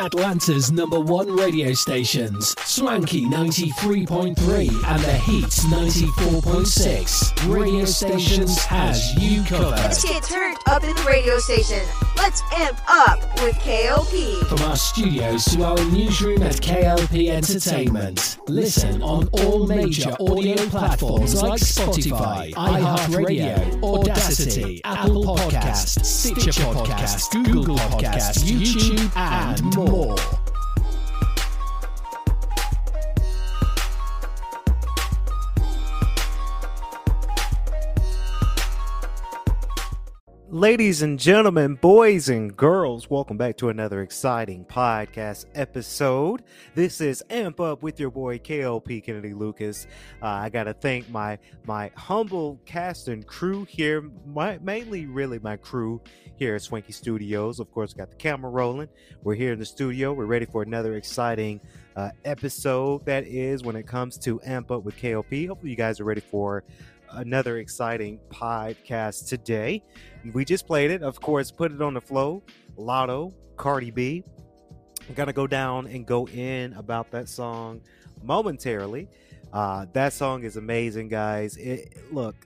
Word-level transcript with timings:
Atlanta's 0.00 0.70
number 0.70 1.00
one 1.00 1.34
radio 1.34 1.72
stations, 1.72 2.54
Swanky 2.64 3.24
93.3 3.26 4.68
and 4.86 5.02
The 5.02 5.18
Heat 5.18 5.44
94.6. 5.44 7.54
Radio 7.54 7.84
stations 7.84 8.58
has 8.64 9.14
you 9.16 9.42
covered. 9.44 9.76
Let's 9.76 10.04
get 10.04 10.22
turned 10.22 10.58
up 10.66 10.84
in 10.84 10.94
the 10.94 11.04
radio 11.04 11.38
station. 11.38 11.82
Let's 12.18 12.42
amp 12.52 12.78
up 12.88 13.20
with 13.42 13.54
KLP. 13.60 14.44
From 14.48 14.58
our 14.68 14.74
studios 14.76 15.44
to 15.44 15.62
our 15.62 15.76
newsroom 15.92 16.42
at 16.42 16.54
KLP 16.54 17.28
Entertainment. 17.28 18.38
Listen 18.48 19.00
on 19.02 19.28
all 19.28 19.68
major 19.68 20.10
audio 20.20 20.56
platforms 20.66 21.40
like 21.40 21.60
Spotify, 21.60 22.52
iHeartRadio, 22.54 23.80
Audacy, 23.82 24.80
Apple 24.82 25.24
Podcasts, 25.24 26.04
Stitcher 26.04 26.50
Podcasts, 26.50 27.44
Google 27.44 27.76
Podcasts, 27.76 28.42
YouTube, 28.42 29.16
and 29.16 29.76
more. 29.76 30.16
Ladies 40.58 41.02
and 41.02 41.20
gentlemen, 41.20 41.76
boys 41.76 42.28
and 42.28 42.56
girls, 42.56 43.08
welcome 43.08 43.36
back 43.36 43.56
to 43.58 43.68
another 43.68 44.02
exciting 44.02 44.64
podcast 44.64 45.46
episode. 45.54 46.42
This 46.74 47.00
is 47.00 47.22
Amp 47.30 47.60
Up 47.60 47.80
with 47.80 48.00
your 48.00 48.10
boy 48.10 48.40
KLP 48.40 49.04
Kennedy 49.04 49.34
Lucas. 49.34 49.86
Uh, 50.20 50.26
I 50.26 50.48
got 50.48 50.64
to 50.64 50.74
thank 50.74 51.08
my 51.10 51.38
my 51.64 51.92
humble 51.94 52.60
cast 52.66 53.06
and 53.06 53.24
crew 53.24 53.66
here, 53.66 54.10
my, 54.26 54.58
mainly 54.60 55.06
really 55.06 55.38
my 55.38 55.56
crew 55.56 56.00
here 56.34 56.56
at 56.56 56.62
Swanky 56.62 56.90
Studios. 56.90 57.60
Of 57.60 57.70
course, 57.70 57.94
got 57.94 58.10
the 58.10 58.16
camera 58.16 58.50
rolling. 58.50 58.88
We're 59.22 59.36
here 59.36 59.52
in 59.52 59.60
the 59.60 59.64
studio. 59.64 60.12
We're 60.12 60.26
ready 60.26 60.46
for 60.46 60.64
another 60.64 60.96
exciting 60.96 61.60
uh, 61.94 62.10
episode. 62.24 63.06
That 63.06 63.28
is 63.28 63.62
when 63.62 63.76
it 63.76 63.86
comes 63.86 64.18
to 64.18 64.40
Amp 64.44 64.72
Up 64.72 64.82
with 64.82 64.96
KLP. 64.96 65.46
Hopefully, 65.46 65.70
you 65.70 65.76
guys 65.76 66.00
are 66.00 66.04
ready 66.04 66.20
for 66.20 66.64
another 67.12 67.58
exciting 67.58 68.18
podcast 68.30 69.28
today. 69.28 69.82
We 70.32 70.44
just 70.44 70.66
played 70.66 70.90
it, 70.90 71.02
of 71.02 71.20
course, 71.20 71.50
put 71.50 71.72
it 71.72 71.82
on 71.82 71.94
the 71.94 72.00
flow. 72.00 72.42
Latto, 72.76 73.32
Cardi 73.56 73.90
B. 73.90 74.24
I'm 75.08 75.14
gonna 75.14 75.32
go 75.32 75.46
down 75.46 75.86
and 75.86 76.06
go 76.06 76.26
in 76.28 76.72
about 76.74 77.10
that 77.12 77.28
song 77.28 77.80
momentarily. 78.22 79.08
Uh, 79.52 79.86
that 79.92 80.12
song 80.12 80.44
is 80.44 80.56
amazing, 80.56 81.08
guys. 81.08 81.56
It, 81.56 81.96
look, 82.12 82.36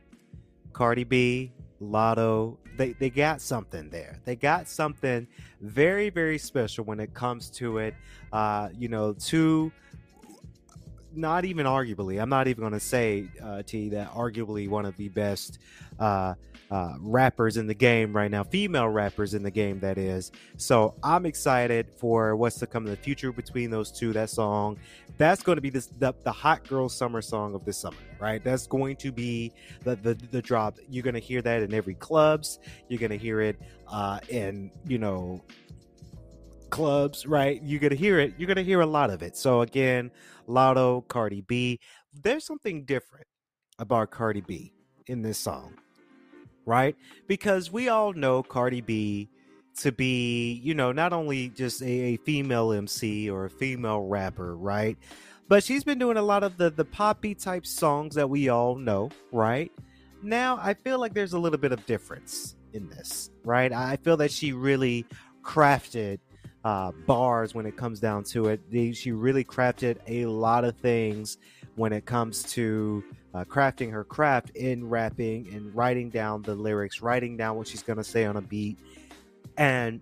Cardi 0.72 1.04
B, 1.04 1.52
Latto, 1.80 2.58
they, 2.76 2.92
they 2.92 3.10
got 3.10 3.40
something 3.40 3.90
there. 3.90 4.20
They 4.24 4.36
got 4.36 4.68
something 4.68 5.26
very, 5.60 6.10
very 6.10 6.38
special 6.38 6.84
when 6.84 7.00
it 7.00 7.12
comes 7.12 7.50
to 7.50 7.78
it. 7.78 7.94
Uh, 8.32 8.68
you 8.78 8.88
know, 8.88 9.12
two 9.12 9.72
not 11.14 11.44
even 11.44 11.66
arguably. 11.66 12.20
I'm 12.20 12.28
not 12.28 12.48
even 12.48 12.62
going 12.62 12.72
to 12.72 12.80
say 12.80 13.28
uh, 13.42 13.62
T 13.62 13.88
that 13.90 14.12
arguably 14.12 14.68
one 14.68 14.86
of 14.86 14.96
the 14.96 15.08
best 15.08 15.58
uh, 15.98 16.34
uh, 16.70 16.94
rappers 17.00 17.58
in 17.58 17.66
the 17.66 17.74
game 17.74 18.14
right 18.16 18.30
now, 18.30 18.42
female 18.42 18.88
rappers 18.88 19.34
in 19.34 19.42
the 19.42 19.50
game. 19.50 19.78
That 19.80 19.98
is. 19.98 20.32
So 20.56 20.94
I'm 21.02 21.26
excited 21.26 21.90
for 21.90 22.34
what's 22.34 22.58
to 22.60 22.66
come 22.66 22.86
in 22.86 22.90
the 22.90 22.96
future 22.96 23.30
between 23.32 23.70
those 23.70 23.92
two. 23.92 24.12
That 24.12 24.30
song, 24.30 24.78
that's 25.18 25.42
going 25.42 25.56
to 25.56 25.62
be 25.62 25.70
this 25.70 25.86
the, 25.86 26.14
the 26.22 26.32
hot 26.32 26.66
girl 26.66 26.88
summer 26.88 27.20
song 27.20 27.54
of 27.54 27.64
this 27.64 27.78
summer, 27.78 27.98
right? 28.18 28.42
That's 28.42 28.66
going 28.66 28.96
to 28.96 29.12
be 29.12 29.52
the 29.84 29.96
the, 29.96 30.14
the 30.30 30.40
drop. 30.40 30.78
You're 30.88 31.04
going 31.04 31.14
to 31.14 31.20
hear 31.20 31.42
that 31.42 31.62
in 31.62 31.74
every 31.74 31.94
clubs. 31.94 32.58
You're 32.88 33.00
going 33.00 33.10
to 33.10 33.18
hear 33.18 33.42
it 33.42 33.60
uh, 33.88 34.20
in 34.30 34.70
you 34.86 34.98
know 34.98 35.42
clubs, 36.72 37.26
right? 37.26 37.62
You're 37.62 37.78
gonna 37.78 37.94
hear 37.94 38.18
it. 38.18 38.34
You're 38.36 38.48
gonna 38.48 38.62
hear 38.62 38.80
a 38.80 38.86
lot 38.86 39.10
of 39.10 39.22
it. 39.22 39.36
So 39.36 39.60
again, 39.60 40.10
Latto, 40.48 41.06
Cardi 41.06 41.42
B. 41.42 41.78
There's 42.12 42.44
something 42.44 42.84
different 42.84 43.26
about 43.78 44.10
Cardi 44.10 44.40
B 44.40 44.72
in 45.06 45.22
this 45.22 45.38
song, 45.38 45.74
right? 46.66 46.96
Because 47.28 47.70
we 47.70 47.88
all 47.88 48.12
know 48.14 48.42
Cardi 48.42 48.80
B 48.80 49.28
to 49.78 49.92
be, 49.92 50.54
you 50.64 50.74
know, 50.74 50.92
not 50.92 51.12
only 51.12 51.50
just 51.50 51.82
a, 51.82 52.14
a 52.14 52.16
female 52.18 52.72
MC 52.72 53.30
or 53.30 53.44
a 53.44 53.50
female 53.50 54.00
rapper, 54.00 54.56
right? 54.56 54.96
But 55.48 55.62
she's 55.62 55.84
been 55.84 55.98
doing 55.98 56.16
a 56.16 56.22
lot 56.22 56.42
of 56.42 56.56
the 56.56 56.70
the 56.70 56.86
poppy 56.86 57.34
type 57.34 57.66
songs 57.66 58.14
that 58.14 58.30
we 58.30 58.48
all 58.48 58.76
know, 58.76 59.10
right? 59.30 59.70
Now 60.22 60.58
I 60.60 60.72
feel 60.72 60.98
like 60.98 61.12
there's 61.12 61.34
a 61.34 61.38
little 61.38 61.58
bit 61.58 61.72
of 61.72 61.84
difference 61.84 62.56
in 62.72 62.88
this, 62.88 63.30
right? 63.44 63.72
I 63.72 63.96
feel 63.96 64.16
that 64.16 64.30
she 64.30 64.52
really 64.52 65.04
crafted 65.42 66.18
uh, 66.64 66.92
bars 67.06 67.54
when 67.54 67.66
it 67.66 67.76
comes 67.76 68.00
down 68.00 68.24
to 68.24 68.46
it. 68.46 68.60
They, 68.70 68.92
she 68.92 69.12
really 69.12 69.44
crafted 69.44 69.98
a 70.06 70.26
lot 70.26 70.64
of 70.64 70.76
things 70.76 71.38
when 71.76 71.92
it 71.92 72.04
comes 72.04 72.42
to 72.54 73.02
uh, 73.34 73.44
crafting 73.44 73.90
her 73.90 74.04
craft 74.04 74.50
in 74.50 74.88
rapping 74.88 75.48
and 75.54 75.74
writing 75.74 76.10
down 76.10 76.42
the 76.42 76.54
lyrics, 76.54 77.00
writing 77.00 77.36
down 77.36 77.56
what 77.56 77.66
she's 77.66 77.82
going 77.82 77.96
to 77.96 78.04
say 78.04 78.24
on 78.24 78.36
a 78.36 78.42
beat. 78.42 78.78
And 79.56 80.00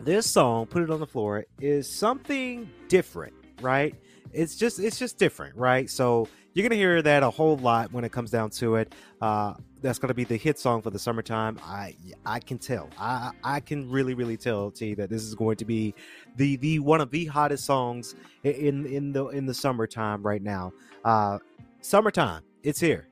this 0.00 0.28
song, 0.30 0.66
Put 0.66 0.82
It 0.82 0.90
on 0.90 1.00
the 1.00 1.06
Floor, 1.06 1.44
is 1.60 1.88
something 1.90 2.70
different, 2.88 3.34
right? 3.60 3.94
It's 4.32 4.56
just 4.56 4.78
it's 4.78 4.98
just 4.98 5.18
different, 5.18 5.56
right? 5.56 5.88
So 5.88 6.28
you're 6.56 6.66
gonna 6.66 6.74
hear 6.74 7.02
that 7.02 7.22
a 7.22 7.28
whole 7.28 7.58
lot 7.58 7.92
when 7.92 8.02
it 8.04 8.12
comes 8.12 8.30
down 8.30 8.48
to 8.48 8.76
it. 8.76 8.94
Uh, 9.20 9.52
that's 9.82 9.98
going 9.98 10.08
to 10.08 10.14
be 10.14 10.24
the 10.24 10.36
hit 10.36 10.58
song 10.58 10.80
for 10.80 10.90
the 10.90 10.98
summertime. 10.98 11.60
I 11.62 11.94
I 12.24 12.40
can 12.40 12.58
tell. 12.58 12.88
I 12.98 13.32
I 13.44 13.60
can 13.60 13.90
really 13.90 14.14
really 14.14 14.38
tell 14.38 14.70
T 14.70 14.94
that 14.94 15.10
this 15.10 15.22
is 15.22 15.34
going 15.34 15.56
to 15.56 15.66
be 15.66 15.94
the 16.36 16.56
the 16.56 16.78
one 16.78 17.02
of 17.02 17.10
the 17.10 17.26
hottest 17.26 17.66
songs 17.66 18.14
in 18.42 18.86
in 18.86 19.12
the 19.12 19.26
in 19.28 19.44
the 19.44 19.52
summertime 19.52 20.22
right 20.22 20.42
now. 20.42 20.72
Uh, 21.04 21.38
summertime, 21.82 22.42
it's 22.62 22.80
here. 22.80 23.06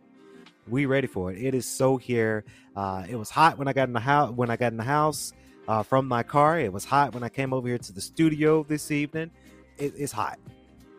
We 0.67 0.87
ready 0.87 1.07
for 1.07 1.31
it. 1.31 1.39
It 1.39 1.55
is 1.55 1.69
so 1.69 1.99
here. 1.99 2.45
Uh, 2.75 3.05
it 3.07 3.17
was 3.17 3.29
hot 3.29 3.59
when 3.59 3.69
I 3.69 3.75
got 3.75 3.89
in 3.89 3.93
the 3.93 4.01
house 4.01 4.33
when 4.33 4.49
I 4.49 4.57
got 4.57 4.73
in 4.73 4.79
the 4.79 4.85
house 4.85 5.35
uh, 5.69 5.83
from 5.83 6.09
my 6.09 6.23
car. 6.23 6.59
It 6.59 6.73
was 6.73 6.87
hot 6.87 7.13
when 7.13 7.23
I 7.23 7.29
came 7.29 7.53
over 7.53 7.69
here 7.69 7.77
to 7.77 7.93
the 7.93 8.01
studio 8.01 8.65
this 8.65 8.91
evening. 8.91 9.31
It, 9.77 9.93
it's 9.99 10.13
hot. 10.13 10.39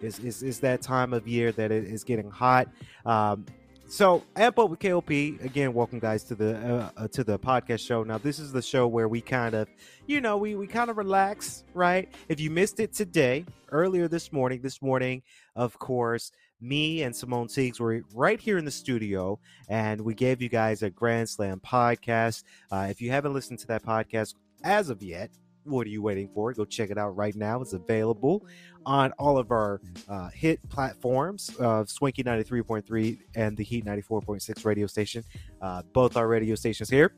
It's, 0.02 0.20
it's, 0.20 0.42
it's, 0.42 0.60
that 0.60 0.82
time 0.82 1.14
of 1.14 1.28
year 1.28 1.52
that 1.54 1.72
it 1.72 1.86
is 1.86 2.04
getting 2.04 2.30
hot. 2.30 2.68
Um, 3.06 3.46
so 3.88 4.24
amp 4.36 4.58
up 4.58 4.70
with 4.70 4.80
KLP 4.80 5.44
again. 5.44 5.74
Welcome 5.74 6.00
guys 6.00 6.24
to 6.26 6.36
the 6.36 6.58
uh, 6.58 6.90
uh, 6.98 7.08
to 7.10 7.24
the 7.24 7.38
podcast 7.38 7.86
show. 7.86 8.04
Now 8.04 8.18
this 8.18 8.40
is 8.40 8.52
the 8.52 8.62
show 8.62 8.88
where 8.88 9.08
we 9.08 9.22
kind 9.22 9.54
of, 9.54 9.68
you 10.08 10.22
know, 10.22 10.38
we 10.38 10.56
we 10.56 10.66
kind 10.66 10.90
of 10.90 10.98
relax, 10.98 11.64
right? 11.76 12.12
If 12.28 12.40
you 12.40 12.50
missed 12.50 12.80
it 12.80 12.94
today, 12.94 13.46
earlier 13.72 14.08
this 14.08 14.34
morning, 14.34 14.62
this 14.62 14.82
morning, 14.82 15.22
of 15.56 15.78
course, 15.78 16.32
me 16.60 17.04
and 17.04 17.16
Simone 17.16 17.48
Teagues 17.48 17.80
were 17.80 18.02
right 18.14 18.40
here 18.40 18.58
in 18.58 18.66
the 18.66 18.72
studio, 18.72 19.40
and 19.70 20.02
we 20.02 20.16
gave 20.16 20.42
you 20.42 20.50
guys 20.50 20.82
a 20.82 20.90
Grand 20.90 21.30
Slam 21.30 21.60
podcast. 21.60 22.44
Uh, 22.72 22.88
if 22.90 23.02
you 23.02 23.12
haven't 23.12 23.34
listened 23.34 23.60
to 23.60 23.68
that 23.68 23.84
podcast 23.84 24.34
as 24.64 24.90
of 24.90 25.04
yet, 25.04 25.30
what 25.66 25.86
are 25.88 25.90
you 25.90 26.02
waiting 26.02 26.30
for? 26.34 26.54
Go 26.54 26.66
check 26.66 26.90
it 26.90 26.98
out 26.98 27.16
right 27.16 27.36
now. 27.36 27.62
It's 27.62 27.74
available 27.74 28.46
on 28.86 29.12
all 29.14 29.38
of 29.38 29.52
our 29.52 29.82
uh, 30.08 30.30
hit 30.30 30.68
platforms, 30.70 31.50
of 31.60 31.90
Swanky 31.90 32.24
93.3 32.24 33.18
and 33.36 33.58
the 33.58 33.64
Heat 33.64 33.86
94.6 33.86 34.66
radio 34.66 34.88
station. 34.88 35.24
Uh, 35.62 35.82
both 35.94 36.18
our 36.18 36.28
radio 36.28 36.56
stations 36.56 36.90
here, 36.90 37.14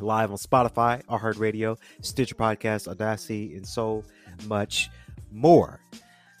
live 0.00 0.30
on 0.30 0.36
Spotify, 0.36 1.04
iHeartRadio, 1.06 1.78
Stitcher 2.02 2.34
Podcast, 2.34 2.92
Audacy, 2.92 3.56
and 3.56 3.66
so 3.66 4.04
much 4.46 4.90
more. 5.30 5.80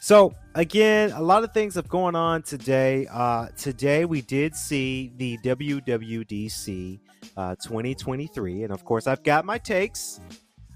So 0.00 0.34
again, 0.54 1.10
a 1.12 1.20
lot 1.20 1.42
of 1.42 1.52
things 1.52 1.74
have 1.74 1.88
going 1.88 2.14
on 2.14 2.42
today. 2.42 3.06
Uh, 3.10 3.48
today 3.56 4.04
we 4.04 4.22
did 4.22 4.54
see 4.54 5.12
the 5.16 5.38
WWDC 5.38 7.00
uh, 7.36 7.56
2023, 7.56 8.62
and 8.62 8.72
of 8.72 8.84
course 8.84 9.06
I've 9.06 9.22
got 9.24 9.44
my 9.44 9.58
takes. 9.58 10.20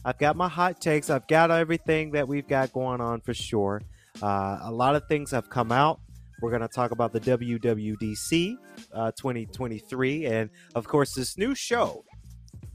I've 0.04 0.18
got 0.18 0.36
my 0.36 0.48
hot 0.48 0.80
takes. 0.80 1.10
I've 1.10 1.26
got 1.28 1.50
everything 1.50 2.12
that 2.12 2.26
we've 2.26 2.46
got 2.46 2.72
going 2.72 3.00
on 3.00 3.20
for 3.20 3.34
sure. 3.34 3.82
Uh, 4.20 4.58
a 4.62 4.72
lot 4.72 4.96
of 4.96 5.06
things 5.06 5.30
have 5.30 5.48
come 5.48 5.70
out. 5.70 6.00
We're 6.40 6.50
going 6.50 6.62
to 6.62 6.68
talk 6.68 6.90
about 6.90 7.12
the 7.12 7.20
WWDC 7.20 8.56
uh, 8.92 9.12
2023, 9.12 10.26
and 10.26 10.50
of 10.74 10.88
course, 10.88 11.14
this 11.14 11.38
new 11.38 11.54
show, 11.54 12.04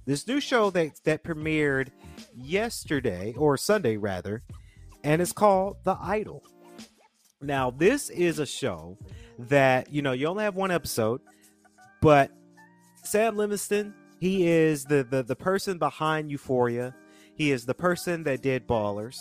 this 0.05 0.25
new 0.25 0.39
show 0.39 0.69
that 0.69 1.03
that 1.03 1.23
premiered 1.25 1.89
yesterday 2.33 3.33
or 3.37 3.57
Sunday 3.57 3.97
rather, 3.97 4.41
and 5.03 5.21
it's 5.21 5.33
called 5.33 5.77
The 5.83 5.97
Idol. 5.99 6.43
Now, 7.41 7.69
this 7.69 8.09
is 8.09 8.39
a 8.39 8.45
show 8.45 8.97
that 9.37 9.91
you 9.91 10.01
know 10.01 10.13
you 10.13 10.27
only 10.27 10.45
have 10.45 10.55
one 10.55 10.71
episode, 10.71 11.19
but 12.01 12.31
Sam 13.03 13.35
Levinson, 13.35 13.93
he 14.21 14.47
is 14.47 14.85
the 14.85 15.03
the 15.03 15.23
the 15.23 15.35
person 15.35 15.77
behind 15.77 16.31
Euphoria 16.31 16.95
he 17.37 17.51
is 17.51 17.65
the 17.65 17.73
person 17.73 18.23
that 18.23 18.41
did 18.41 18.67
Ballers, 18.67 19.17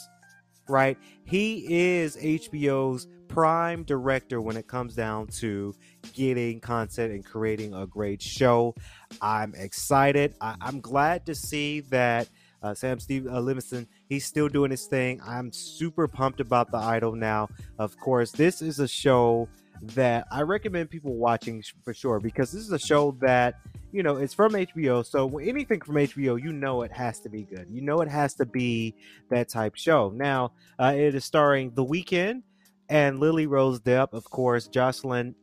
right? 0.69 0.99
He 1.25 1.67
is 1.69 2.17
HBO's 2.17 3.07
prime 3.29 3.83
director 3.83 4.41
when 4.41 4.57
it 4.57 4.67
comes 4.67 4.95
down 4.95 5.27
to 5.27 5.75
getting 6.13 6.61
content 6.61 7.13
and 7.13 7.25
creating 7.25 7.75
a 7.75 7.87
great 7.87 8.23
show. 8.23 8.75
I'm 9.21 9.55
excited. 9.55 10.35
I, 10.41 10.57
am 10.63 10.81
glad 10.81 11.27
to 11.27 11.35
see 11.35 11.81
that 11.81 12.29
uh, 12.63 12.75
Sam 12.75 12.99
Steve 12.99 13.27
uh, 13.27 13.33
Levinson 13.33 13.87
He's 14.09 14.25
still 14.25 14.49
doing 14.49 14.71
his 14.71 14.87
thing. 14.87 15.21
I'm 15.27 15.53
super 15.53 16.07
pumped 16.07 16.41
about 16.41 16.71
The 16.71 16.79
Idol 16.79 17.15
now. 17.15 17.49
Of 17.79 17.99
course, 17.99 18.31
this 18.31 18.63
is 18.63 18.79
a 18.79 18.89
show 18.89 19.49
that 19.83 20.27
I 20.31 20.43
recommend 20.43 20.91
people 20.91 21.15
watching 21.15 21.63
for 21.85 21.95
sure 21.95 22.21
because 22.21 22.53
this 22.53 22.63
is 22.63 22.73
a 22.73 22.79
show 22.79 23.17
that 23.21 23.55
you 23.93 24.03
know 24.03 24.17
it's 24.17 24.35
from 24.35 24.53
HBO. 24.53 25.05
So 25.05 25.39
anything 25.39 25.81
from 25.81 25.97
HBO, 25.97 26.43
you 26.43 26.53
know 26.53 26.83
it 26.83 26.93
has 26.93 27.21
to 27.21 27.29
be 27.29 27.43
good. 27.43 27.67
You 27.71 27.83
know 27.83 28.01
it 28.01 28.09
has 28.09 28.35
to 28.35 28.47
be 28.47 28.95
that 29.31 29.49
type 29.49 29.77
show. 29.77 30.11
Now 30.15 30.53
uh, 30.79 30.95
it 30.97 31.15
is 31.15 31.25
starring 31.25 31.73
The 31.75 31.85
Weeknd 31.85 32.43
and 32.89 33.19
Lily 33.19 33.47
Rose 33.47 33.81
Depp, 33.81 34.13
of 34.13 34.25
course, 34.25 34.69
Jocelyn 34.69 35.35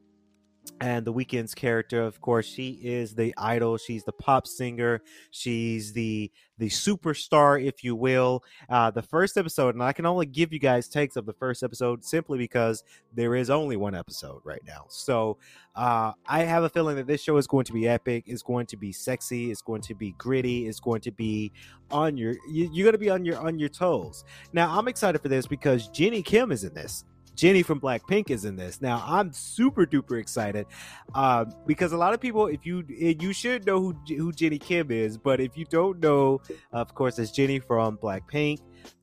and 0.80 1.06
the 1.06 1.13
Weeknd's 1.13 1.54
character 1.54 2.01
of 2.01 2.19
course 2.21 2.45
she 2.45 2.80
is 2.83 3.15
the 3.15 3.33
idol. 3.38 3.77
She's 3.77 4.04
the 4.04 4.12
pop 4.12 4.48
singer. 4.48 5.01
She's 5.31 5.94
the 5.94 6.31
the 6.57 6.69
superstar 6.69 7.63
if 7.63 7.83
you 7.83 7.95
will. 7.95 8.44
Uh 8.69 8.92
the 8.92 9.01
first 9.01 9.38
episode 9.38 9.75
and 9.75 9.83
i 9.83 9.94
can 9.94 10.06
only 10.06 10.25
give 10.25 10.51
you 10.54 10.60
guys 10.60 10.88
takes 10.88 11.15
of 11.15 11.25
the 11.25 11.33
first 11.33 11.63
episode 11.63 12.04
simply 12.04 12.38
because 12.38 12.83
there 13.13 13.36
is 13.36 13.50
only 13.50 13.77
one 13.77 13.95
episode 13.95 14.42
right 14.44 14.62
now. 14.65 14.86
So 14.89 15.38
uh 15.75 16.13
i 16.27 16.44
have 16.44 16.63
a 16.63 16.69
feeling 16.69 16.95
that 16.98 17.07
this 17.07 17.21
show 17.21 17.38
is 17.38 17.48
going 17.48 17.66
to 17.66 17.74
be 17.74 17.88
epic. 17.88 18.24
It's 18.27 18.44
going 18.44 18.66
to 18.68 18.77
be 18.77 18.92
sexy. 18.92 19.51
It's 19.51 19.62
going 19.62 19.81
to 19.81 19.95
be 19.95 20.13
gritty. 20.18 20.68
It's 20.68 20.80
going 20.80 21.01
to 21.01 21.12
be 21.12 21.51
on 21.92 22.18
your 22.18 22.36
you, 22.50 22.69
you're 22.74 22.86
going 22.86 22.94
to 22.94 22.98
be 22.98 23.09
on 23.09 23.25
your 23.25 23.38
on 23.38 23.59
your 23.59 23.69
toes. 23.69 24.24
Now 24.54 24.77
i'm 24.77 24.88
excited 24.88 25.21
for 25.21 25.30
this 25.30 25.48
because 25.48 25.88
Jennie 25.89 26.24
Kim 26.24 26.51
is 26.51 26.63
in 26.63 26.74
this 26.74 27.06
Jennie 27.35 27.63
from 27.63 27.80
Blackpink 27.80 28.30
is 28.30 28.45
in 28.45 28.56
this. 28.56 28.81
Now 28.81 29.03
I'm 29.06 29.31
super 29.33 29.85
duper 29.85 30.19
excited 30.19 30.65
uh, 31.15 31.45
because 31.65 31.91
a 31.91 31.97
lot 31.97 32.13
of 32.13 32.21
people, 32.21 32.47
if 32.47 32.65
you 32.65 32.83
you 32.88 33.33
should 33.33 33.65
know 33.65 33.80
who 33.80 33.95
who 34.15 34.31
Jennie 34.31 34.59
Kim 34.59 34.91
is, 34.91 35.18
but 35.18 35.39
if 35.39 35.57
you 35.57 35.65
don't 35.65 36.00
know, 36.00 36.41
of 36.71 36.94
course, 36.94 37.19
it's 37.19 37.31
Jennie 37.31 37.59
from 37.59 37.97
Blackpink. 37.97 38.59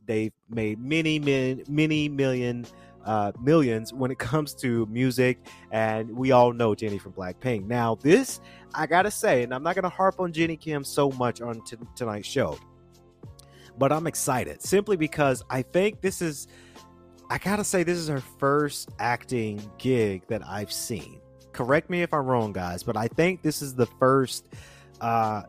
They've 0.06 0.32
made 0.48 0.80
many 0.80 1.18
many 1.18 1.64
many 1.68 2.08
million 2.08 2.66
uh, 3.04 3.32
millions 3.40 3.92
when 3.92 4.10
it 4.10 4.18
comes 4.30 4.54
to 4.54 4.86
music, 4.86 5.46
and 5.70 6.10
we 6.10 6.32
all 6.32 6.52
know 6.52 6.74
Jennie 6.74 6.98
from 6.98 7.12
Blackpink. 7.12 7.66
Now 7.66 7.96
this 7.96 8.40
I 8.74 8.86
gotta 8.86 9.10
say, 9.10 9.42
and 9.42 9.52
I'm 9.52 9.62
not 9.62 9.74
gonna 9.74 9.88
harp 9.88 10.20
on 10.20 10.32
Jennie 10.32 10.56
Kim 10.56 10.84
so 10.84 11.10
much 11.12 11.40
on 11.40 11.62
t- 11.64 11.76
tonight's 11.96 12.28
show, 12.28 12.58
but 13.78 13.90
I'm 13.92 14.06
excited 14.06 14.62
simply 14.62 14.96
because 14.96 15.42
I 15.50 15.62
think 15.62 16.00
this 16.00 16.22
is 16.22 16.46
I 17.30 17.38
gotta 17.38 17.62
say, 17.62 17.84
this 17.84 17.96
is 17.96 18.08
her 18.08 18.20
first 18.20 18.90
acting 18.98 19.62
gig 19.78 20.26
that 20.26 20.44
I've 20.44 20.72
seen. 20.72 21.20
Correct 21.52 21.88
me 21.88 22.02
if 22.02 22.12
I'm 22.12 22.26
wrong, 22.26 22.52
guys, 22.52 22.82
but 22.82 22.96
I 22.96 23.06
think 23.06 23.40
this 23.40 23.62
is 23.62 23.72
the 23.72 23.86
first 23.86 24.48
uh, 25.00 25.42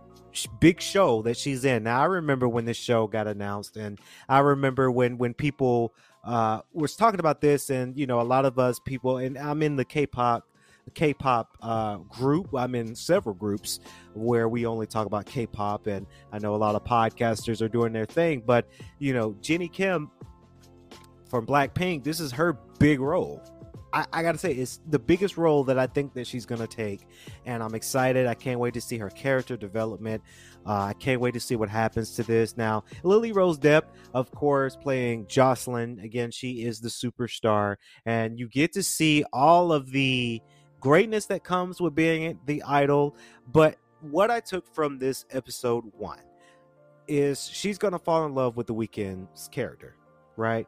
big 0.59 0.79
show 0.79 1.23
that 1.23 1.35
she's 1.37 1.65
in. 1.65 1.83
Now, 1.83 2.01
I 2.01 2.05
remember 2.05 2.47
when 2.47 2.65
this 2.65 2.77
show 2.77 3.07
got 3.07 3.25
announced, 3.25 3.77
and 3.77 3.99
I 4.29 4.39
remember 4.39 4.91
when 4.91 5.17
when 5.17 5.33
people 5.33 5.95
uh, 6.23 6.61
was 6.71 6.95
talking 6.95 7.19
about 7.19 7.41
this, 7.41 7.71
and 7.71 7.97
you 7.97 8.05
know, 8.05 8.21
a 8.21 8.23
lot 8.23 8.45
of 8.45 8.59
us 8.59 8.79
people, 8.79 9.17
and 9.17 9.35
I'm 9.35 9.63
in 9.63 9.75
the 9.75 9.85
K-pop 9.85 10.47
K-pop 10.93 11.57
uh, 11.63 11.97
group. 11.97 12.53
I'm 12.55 12.75
in 12.75 12.93
several 12.93 13.33
groups 13.33 13.79
where 14.13 14.47
we 14.49 14.67
only 14.67 14.85
talk 14.85 15.07
about 15.07 15.25
K-pop, 15.25 15.87
and 15.87 16.05
I 16.31 16.37
know 16.37 16.53
a 16.53 16.57
lot 16.57 16.75
of 16.75 16.83
podcasters 16.83 17.59
are 17.59 17.69
doing 17.69 17.91
their 17.91 18.05
thing. 18.05 18.43
But 18.45 18.67
you 18.99 19.15
know, 19.15 19.35
Jennie 19.41 19.67
Kim 19.67 20.11
from 21.31 21.47
Blackpink, 21.47 22.03
this 22.03 22.19
is 22.19 22.31
her 22.33 22.53
big 22.77 22.99
role. 22.99 23.41
I, 23.93 24.05
I, 24.13 24.21
gotta 24.21 24.37
say, 24.37 24.51
it's 24.51 24.79
the 24.89 24.99
biggest 24.99 25.37
role 25.37 25.63
that 25.65 25.79
I 25.79 25.87
think 25.87 26.13
that 26.13 26.27
she's 26.27 26.45
gonna 26.45 26.67
take, 26.67 27.07
and 27.45 27.63
I'm 27.63 27.73
excited. 27.73 28.27
I 28.27 28.33
can't 28.33 28.59
wait 28.59 28.73
to 28.75 28.81
see 28.81 28.97
her 28.97 29.09
character 29.09 29.57
development. 29.57 30.21
Uh, 30.65 30.83
I 30.83 30.93
can't 30.93 31.19
wait 31.19 31.33
to 31.33 31.39
see 31.39 31.55
what 31.55 31.69
happens 31.69 32.15
to 32.15 32.23
this. 32.23 32.55
Now, 32.57 32.83
Lily 33.03 33.31
Rose 33.31 33.57
Depp, 33.57 33.83
of 34.13 34.31
course, 34.31 34.75
playing 34.75 35.27
Jocelyn. 35.27 35.99
Again, 35.99 36.31
she 36.31 36.63
is 36.63 36.79
the 36.79 36.89
superstar, 36.89 37.77
and 38.05 38.37
you 38.37 38.47
get 38.47 38.73
to 38.73 38.83
see 38.83 39.23
all 39.33 39.73
of 39.73 39.91
the 39.91 40.41
greatness 40.79 41.25
that 41.27 41.43
comes 41.43 41.81
with 41.81 41.95
being 41.95 42.39
the 42.45 42.61
idol. 42.63 43.15
But 43.51 43.77
what 44.01 44.31
I 44.31 44.41
took 44.41 44.73
from 44.73 44.99
this 44.99 45.25
episode 45.31 45.85
one 45.97 46.19
is 47.07 47.47
she's 47.47 47.77
gonna 47.77 47.99
fall 47.99 48.25
in 48.25 48.35
love 48.35 48.57
with 48.57 48.67
the 48.67 48.73
Weeknd's 48.73 49.49
character, 49.49 49.95
right? 50.37 50.67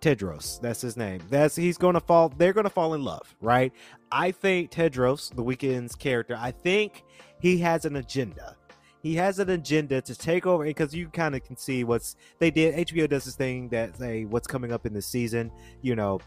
Tedros, 0.00 0.60
that's 0.60 0.80
his 0.80 0.96
name. 0.96 1.20
That's 1.28 1.54
he's 1.54 1.76
gonna 1.76 2.00
fall. 2.00 2.30
They're 2.30 2.52
gonna 2.52 2.70
fall 2.70 2.94
in 2.94 3.04
love, 3.04 3.34
right? 3.40 3.72
I 4.10 4.30
think 4.30 4.70
Tedros, 4.70 5.34
the 5.34 5.44
Weeknd's 5.44 5.94
character, 5.94 6.36
I 6.38 6.52
think 6.52 7.04
he 7.40 7.58
has 7.58 7.84
an 7.84 7.96
agenda. 7.96 8.56
He 9.02 9.14
has 9.16 9.38
an 9.38 9.50
agenda 9.50 10.00
to 10.02 10.14
take 10.14 10.46
over 10.46 10.64
because 10.64 10.94
you 10.94 11.08
kind 11.08 11.34
of 11.34 11.44
can 11.44 11.56
see 11.56 11.84
what's 11.84 12.16
they 12.38 12.50
did. 12.50 12.86
HBO 12.86 13.08
does 13.08 13.24
this 13.24 13.36
thing 13.36 13.68
that 13.70 13.96
say 13.96 14.24
what's 14.24 14.46
coming 14.46 14.72
up 14.72 14.86
in 14.86 14.92
the 14.92 15.02
season. 15.02 15.50
You 15.82 15.96
know, 15.96 16.20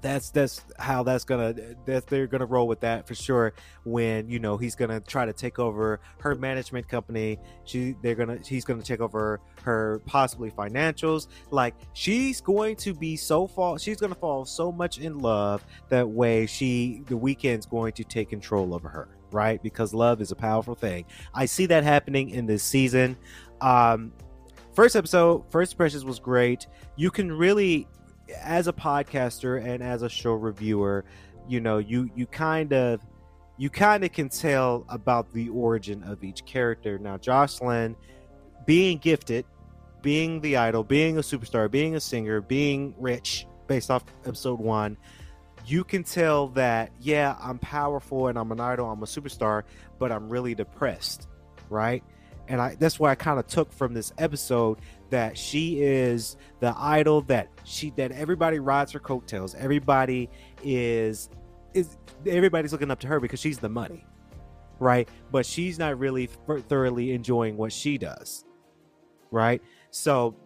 that's 0.00 0.30
that's 0.30 0.62
how 0.78 1.02
that's 1.02 1.24
gonna 1.24 1.54
that 1.84 2.06
they're 2.06 2.26
gonna 2.26 2.46
roll 2.46 2.68
with 2.68 2.80
that 2.80 3.06
for 3.06 3.14
sure 3.14 3.54
when 3.84 4.28
you 4.28 4.38
know 4.38 4.56
he's 4.56 4.74
gonna 4.74 5.00
try 5.00 5.24
to 5.24 5.32
take 5.32 5.58
over 5.58 6.00
her 6.20 6.34
management 6.34 6.88
company. 6.88 7.38
She 7.64 7.94
they're 8.02 8.14
gonna 8.14 8.38
he's 8.44 8.64
gonna 8.64 8.82
take 8.82 9.00
over 9.00 9.40
her 9.62 10.00
possibly 10.06 10.50
financials. 10.50 11.28
Like 11.50 11.74
she's 11.92 12.40
going 12.40 12.76
to 12.76 12.94
be 12.94 13.16
so 13.16 13.46
fall 13.46 13.76
she's 13.78 13.98
gonna 13.98 14.14
fall 14.14 14.44
so 14.44 14.70
much 14.70 14.98
in 14.98 15.18
love 15.18 15.64
that 15.88 16.08
way 16.08 16.46
she 16.46 17.02
the 17.06 17.14
Weeknd's 17.16 17.66
going 17.66 17.92
to 17.94 18.04
take 18.04 18.30
control 18.30 18.74
over 18.74 18.88
her 18.88 19.08
right? 19.30 19.62
Because 19.62 19.92
love 19.92 20.22
is 20.22 20.30
a 20.30 20.34
powerful 20.34 20.74
thing. 20.74 21.04
I 21.34 21.44
see 21.44 21.66
that 21.66 21.84
happening 21.84 22.30
in 22.30 22.46
this 22.46 22.62
season. 22.62 23.16
Um 23.60 24.12
first 24.72 24.96
episode 24.96 25.50
first 25.50 25.72
impressions 25.72 26.04
was 26.04 26.18
great. 26.18 26.66
You 26.96 27.10
can 27.10 27.30
really 27.30 27.88
as 28.42 28.68
a 28.68 28.72
podcaster 28.72 29.64
and 29.64 29.82
as 29.82 30.02
a 30.02 30.08
show 30.08 30.32
reviewer, 30.32 31.04
you 31.48 31.60
know, 31.60 31.78
you 31.78 32.10
you 32.14 32.26
kind 32.26 32.72
of 32.72 33.00
you 33.56 33.70
kind 33.70 34.04
of 34.04 34.12
can 34.12 34.28
tell 34.28 34.84
about 34.88 35.32
the 35.32 35.48
origin 35.48 36.02
of 36.04 36.22
each 36.22 36.44
character. 36.44 36.98
Now, 36.98 37.18
Jocelyn 37.18 37.96
being 38.66 38.98
gifted, 38.98 39.44
being 40.02 40.40
the 40.40 40.56
idol, 40.56 40.84
being 40.84 41.18
a 41.18 41.22
superstar, 41.22 41.70
being 41.70 41.96
a 41.96 42.00
singer, 42.00 42.40
being 42.40 42.94
rich 42.98 43.46
based 43.66 43.90
off 43.90 44.04
episode 44.24 44.60
1, 44.60 44.96
you 45.66 45.84
can 45.84 46.04
tell 46.04 46.48
that 46.48 46.90
yeah, 47.00 47.36
I'm 47.40 47.58
powerful 47.58 48.28
and 48.28 48.38
I'm 48.38 48.52
an 48.52 48.60
idol, 48.60 48.90
I'm 48.90 49.02
a 49.02 49.06
superstar, 49.06 49.64
but 49.98 50.12
I'm 50.12 50.28
really 50.28 50.54
depressed, 50.54 51.28
right? 51.68 52.02
And 52.46 52.60
I 52.60 52.76
that's 52.76 52.98
why 52.98 53.10
I 53.10 53.14
kind 53.14 53.38
of 53.38 53.46
took 53.46 53.72
from 53.72 53.92
this 53.92 54.12
episode 54.18 54.78
that 55.10 55.36
she 55.36 55.82
is 55.82 56.36
the 56.60 56.74
idol 56.76 57.22
that 57.22 57.48
she 57.64 57.90
that 57.90 58.12
everybody 58.12 58.58
rides 58.58 58.92
her 58.92 58.98
coattails. 58.98 59.54
Everybody 59.54 60.28
is 60.62 61.30
is 61.74 61.96
everybody's 62.26 62.72
looking 62.72 62.90
up 62.90 63.00
to 63.00 63.06
her 63.06 63.20
because 63.20 63.40
she's 63.40 63.58
the 63.58 63.68
money, 63.68 64.04
right? 64.78 65.08
But 65.30 65.46
she's 65.46 65.78
not 65.78 65.98
really 65.98 66.28
thoroughly 66.68 67.12
enjoying 67.12 67.56
what 67.56 67.72
she 67.72 67.98
does, 67.98 68.44
right? 69.30 69.62
So 69.90 70.36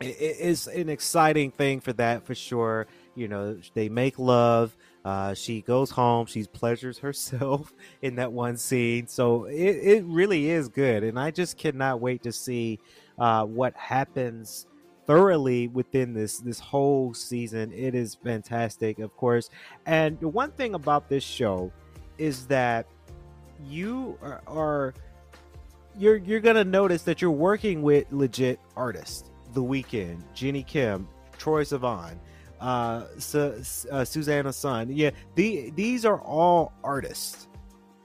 it 0.00 0.36
is 0.40 0.66
an 0.66 0.88
exciting 0.88 1.50
thing 1.50 1.80
for 1.80 1.92
that 1.94 2.24
for 2.26 2.34
sure. 2.34 2.86
You 3.14 3.28
know, 3.28 3.58
they 3.74 3.88
make 3.88 4.18
love. 4.18 4.76
Uh, 5.04 5.34
she 5.34 5.60
goes 5.60 5.90
home. 5.90 6.26
She 6.26 6.44
pleasures 6.44 6.98
herself 7.00 7.72
in 8.02 8.16
that 8.16 8.32
one 8.32 8.56
scene. 8.56 9.06
So 9.06 9.44
it, 9.44 9.54
it 9.54 10.04
really 10.04 10.50
is 10.50 10.68
good. 10.68 11.04
And 11.04 11.18
I 11.18 11.30
just 11.30 11.56
cannot 11.56 12.00
wait 12.00 12.22
to 12.24 12.32
see 12.32 12.80
uh, 13.18 13.44
what 13.44 13.74
happens 13.76 14.66
thoroughly 15.06 15.68
within 15.68 16.14
this 16.14 16.38
this 16.38 16.58
whole 16.58 17.14
season. 17.14 17.72
It 17.72 17.94
is 17.94 18.14
fantastic, 18.14 18.98
of 18.98 19.16
course. 19.16 19.50
And 19.86 20.18
the 20.20 20.28
one 20.28 20.50
thing 20.52 20.74
about 20.74 21.08
this 21.08 21.24
show 21.24 21.72
is 22.18 22.46
that 22.46 22.86
you 23.66 24.18
are, 24.22 24.42
are 24.46 24.94
you're 25.98 26.16
you're 26.16 26.40
gonna 26.40 26.64
notice 26.64 27.02
that 27.02 27.22
you're 27.22 27.30
working 27.30 27.82
with 27.82 28.06
legit 28.10 28.58
artists. 28.76 29.30
The 29.52 29.62
Weeknd, 29.62 30.20
Jennie 30.34 30.64
Kim, 30.64 31.06
Troye 31.38 31.62
Sivan, 31.62 32.18
uh, 32.60 33.04
Su- 33.18 33.62
uh, 33.90 34.04
Suzanne 34.04 34.52
Son. 34.52 34.88
Yeah, 34.90 35.10
the, 35.36 35.70
these 35.76 36.04
are 36.04 36.20
all 36.20 36.72
artists, 36.82 37.46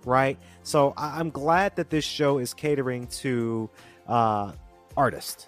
right? 0.06 0.38
So 0.62 0.94
I- 0.96 1.20
am 1.20 1.32
glad 1.32 1.76
that 1.78 1.90
this 1.90 2.06
show 2.06 2.38
is 2.38 2.54
catering 2.54 3.08
to 3.08 3.68
uh, 4.08 4.52
artists, 5.00 5.48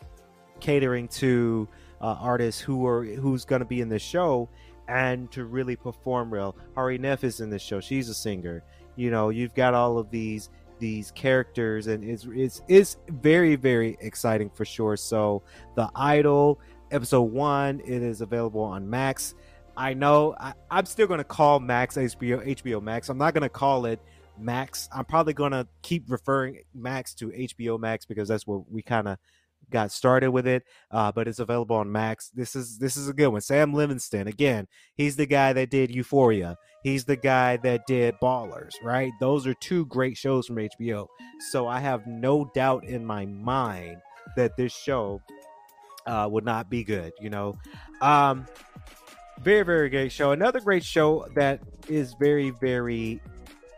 catering 0.62 1.10
to 1.10 1.68
uh, 2.00 2.16
artists 2.22 2.62
who 2.62 2.88
are 2.88 3.04
who's 3.04 3.44
going 3.44 3.60
to 3.60 3.66
be 3.66 3.82
in 3.82 3.90
this 3.90 4.02
show 4.02 4.48
and 4.88 5.30
to 5.32 5.44
really 5.44 5.76
perform 5.76 6.34
real. 6.34 6.56
Hari 6.74 6.98
Nef 6.98 7.26
is 7.26 7.42
in 7.42 7.50
this 7.50 7.62
show; 7.62 7.82
she's 7.82 8.08
a 8.08 8.14
singer. 8.14 8.64
You 8.96 9.12
know, 9.12 9.30
you've 9.30 9.54
got 9.54 9.74
all 9.74 9.98
of 9.98 10.10
these 10.10 10.50
these 10.80 11.12
characters, 11.12 11.88
and 11.88 12.02
it's 12.02 12.26
it's 12.32 12.62
it's 12.70 12.98
very 13.10 13.58
very 13.58 13.98
exciting 14.00 14.50
for 14.50 14.64
sure. 14.64 14.96
So, 14.96 15.44
the 15.76 15.90
Idol 15.96 16.58
episode 16.90 17.24
one 17.24 17.82
it 17.82 18.02
is 18.02 18.22
available 18.22 18.64
on 18.64 18.90
Max. 18.90 19.36
I 19.76 19.94
know 19.94 20.34
I, 20.40 20.54
am 20.70 20.86
still 20.86 21.08
going 21.08 21.20
to 21.20 21.26
call 21.26 21.60
Max 21.60 21.98
HBO 21.98 22.46
HBO 22.56 22.82
Max. 22.82 23.10
I'm 23.10 23.18
not 23.18 23.34
going 23.34 23.44
to 23.44 23.50
call 23.50 23.86
it 23.86 24.00
Max. 24.38 24.88
I'm 24.94 25.06
probably 25.06 25.34
going 25.34 25.52
to 25.52 25.68
keep 25.82 26.10
referring 26.10 26.62
Max 26.74 27.14
to 27.16 27.28
HBO 27.28 27.80
Max 27.80 28.06
because 28.06 28.28
that's 28.28 28.48
where 28.48 28.60
we 28.70 28.82
kind 28.82 29.08
of 29.08 29.18
got 29.70 29.92
started 29.92 30.32
with 30.32 30.48
it, 30.48 30.64
uh, 30.92 31.12
but 31.12 31.28
it's 31.28 31.40
available 31.40 31.76
on 31.76 31.92
Max. 31.92 32.30
This 32.30 32.56
is 32.56 32.78
this 32.80 32.98
is 32.98 33.08
a 33.08 33.14
good 33.14 33.30
one. 33.30 33.42
Sam 33.42 33.74
Levinson 33.74 34.28
again. 34.28 34.68
He's 34.96 35.16
the 35.16 35.26
guy 35.26 35.54
that 35.54 35.70
did 35.70 35.94
Euphoria. 35.94 36.58
He's 36.84 37.06
the 37.06 37.16
guy 37.16 37.58
that 37.58 37.86
did 37.88 38.16
Ballers. 38.22 38.74
Right? 38.84 39.12
Those 39.20 39.48
are 39.48 39.54
two 39.56 39.86
great 39.86 40.18
shows 40.18 40.48
from 40.48 40.58
HBO. 40.58 41.08
So 41.52 41.68
I 41.68 41.80
have 41.80 42.06
no 42.08 42.52
doubt 42.54 42.86
in 42.86 43.06
my 43.06 43.26
mind 43.26 43.98
that 44.36 44.56
this 44.58 44.74
show 44.74 45.22
uh, 46.06 46.28
would 46.32 46.46
not 46.46 46.70
be 46.70 46.84
good. 46.84 47.14
You 47.20 47.30
know, 47.30 47.58
um, 48.02 48.46
very 49.42 49.64
very 49.64 49.90
great 49.90 50.12
show. 50.12 50.32
Another 50.32 50.60
great 50.60 50.84
show 50.84 51.28
that 51.36 51.62
is 51.88 52.14
very 52.20 52.52
very, 52.52 53.22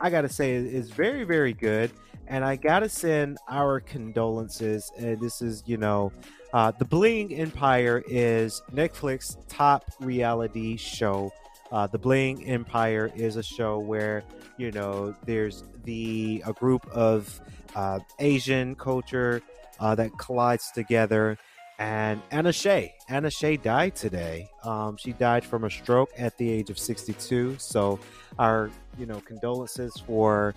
I 0.02 0.10
gotta 0.10 0.30
say, 0.30 0.56
is 0.56 0.90
very 0.90 1.24
very 1.24 1.54
good 1.54 1.92
and 2.28 2.44
I 2.44 2.56
gotta 2.56 2.90
send 2.90 3.38
our 3.50 3.80
condolences. 3.80 4.92
And 4.98 5.20
this 5.20 5.42
is, 5.42 5.64
you 5.66 5.78
know, 5.78 6.12
uh, 6.54 6.72
the 6.72 6.86
Bling 6.86 7.34
Empire 7.34 8.04
is 8.08 8.62
Netflix 8.74 9.38
top 9.48 9.86
reality 10.00 10.78
show. 10.78 11.32
Uh, 11.72 11.88
the 11.88 11.98
Bling 11.98 12.46
Empire 12.46 13.12
is 13.16 13.36
a 13.36 13.44
show 13.44 13.80
where 13.80 14.24
you 14.58 14.72
know 14.72 15.16
there's 15.26 15.64
the 15.84 16.44
a 16.46 16.54
group 16.54 16.86
of 16.92 17.42
uh, 17.76 18.00
Asian 18.20 18.76
culture 18.76 19.42
uh, 19.80 19.96
that 19.96 20.12
collides 20.18 20.72
together. 20.72 21.38
And 21.80 22.22
Anna 22.30 22.54
Shay, 22.54 22.94
Anna 23.10 23.32
Shay 23.32 23.58
died 23.58 23.96
today. 23.96 24.48
Um, 24.64 24.96
she 24.96 25.12
died 25.14 25.44
from 25.44 25.64
a 25.64 25.72
stroke 25.72 26.12
at 26.16 26.38
the 26.38 26.50
age 26.50 26.70
of 26.70 26.78
62. 26.78 27.56
So, 27.58 28.00
our 28.38 28.70
you 29.00 29.08
know 29.08 29.20
condolences 29.22 29.92
for 30.06 30.54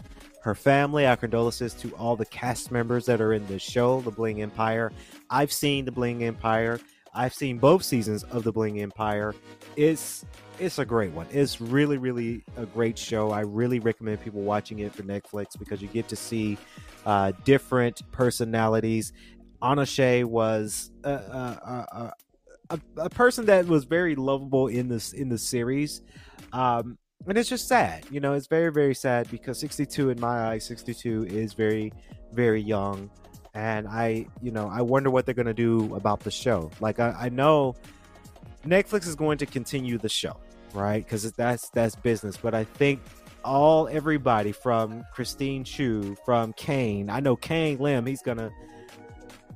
her 0.46 0.54
family. 0.54 1.04
Our 1.06 1.16
condolences 1.16 1.74
to 1.74 1.90
all 1.96 2.14
the 2.14 2.24
cast 2.24 2.70
members 2.70 3.04
that 3.06 3.20
are 3.20 3.32
in 3.32 3.44
the 3.48 3.58
show, 3.58 4.00
The 4.02 4.12
Bling 4.12 4.42
Empire. 4.42 4.92
I've 5.28 5.52
seen 5.52 5.84
The 5.84 5.90
Bling 5.90 6.22
Empire. 6.22 6.78
I've 7.12 7.34
seen 7.34 7.58
both 7.58 7.82
seasons 7.82 8.22
of 8.24 8.44
The 8.44 8.52
Bling 8.52 8.80
Empire. 8.80 9.34
It's 9.74 10.24
it's 10.60 10.78
a 10.78 10.84
great 10.84 11.10
one. 11.12 11.26
It's 11.32 11.60
really, 11.60 11.98
really 11.98 12.44
a 12.56 12.64
great 12.64 12.96
show. 12.96 13.32
I 13.32 13.40
really 13.40 13.80
recommend 13.80 14.22
people 14.22 14.40
watching 14.40 14.78
it 14.78 14.94
for 14.94 15.02
Netflix 15.02 15.58
because 15.58 15.82
you 15.82 15.88
get 15.88 16.06
to 16.08 16.16
see 16.16 16.56
uh, 17.04 17.32
different 17.44 18.00
personalities. 18.12 19.12
Anna 19.60 19.84
Shay 19.84 20.22
was 20.22 20.92
a, 21.02 21.10
a, 21.10 22.12
a, 22.70 22.80
a, 22.98 23.10
person 23.10 23.46
that 23.46 23.66
was 23.66 23.84
very 23.84 24.14
lovable 24.14 24.68
in 24.68 24.88
this 24.88 25.12
in 25.12 25.28
the 25.28 25.38
series. 25.38 26.02
Um, 26.52 26.98
and 27.26 27.38
it's 27.38 27.49
just 27.49 27.66
sad 27.66 28.04
you 28.11 28.20
know 28.20 28.35
it's 28.35 28.46
very 28.46 28.70
very 28.70 28.94
sad 28.94 29.28
because 29.30 29.58
62 29.58 30.11
in 30.11 30.20
my 30.20 30.49
eyes 30.49 30.64
62 30.64 31.26
is 31.26 31.54
very 31.54 31.92
very 32.32 32.61
young. 32.61 33.11
And 33.54 33.88
i 33.88 34.26
you 34.42 34.50
know 34.50 34.68
i 34.68 34.82
wonder 34.82 35.11
what 35.11 35.25
they're 35.25 35.35
going 35.35 35.46
to 35.46 35.54
do 35.54 35.94
about 35.94 36.20
the 36.20 36.30
show. 36.30 36.70
Like 36.80 37.00
I, 37.00 37.16
I, 37.18 37.28
know 37.30 37.75
netflix 38.66 39.06
is 39.06 39.14
going 39.14 39.38
to 39.38 39.46
continue 39.46 39.96
the 39.96 40.08
show 40.08 40.37
right? 40.76 41.02
Because 41.02 41.32
that's 41.32 41.70
that's 41.70 41.96
business. 41.96 42.37
But 42.37 42.54
i 42.54 42.64
think 42.64 43.00
all 43.44 43.88
everybody 43.88 44.50
from 44.50 45.04
christine 45.12 45.62
Chiu 45.62 46.16
from 46.25 46.52
kane 46.54 47.08
i 47.08 47.20
know 47.20 47.37
kane 47.37 47.78
lim 47.78 48.04
he's 48.04 48.20
gonna 48.20 48.50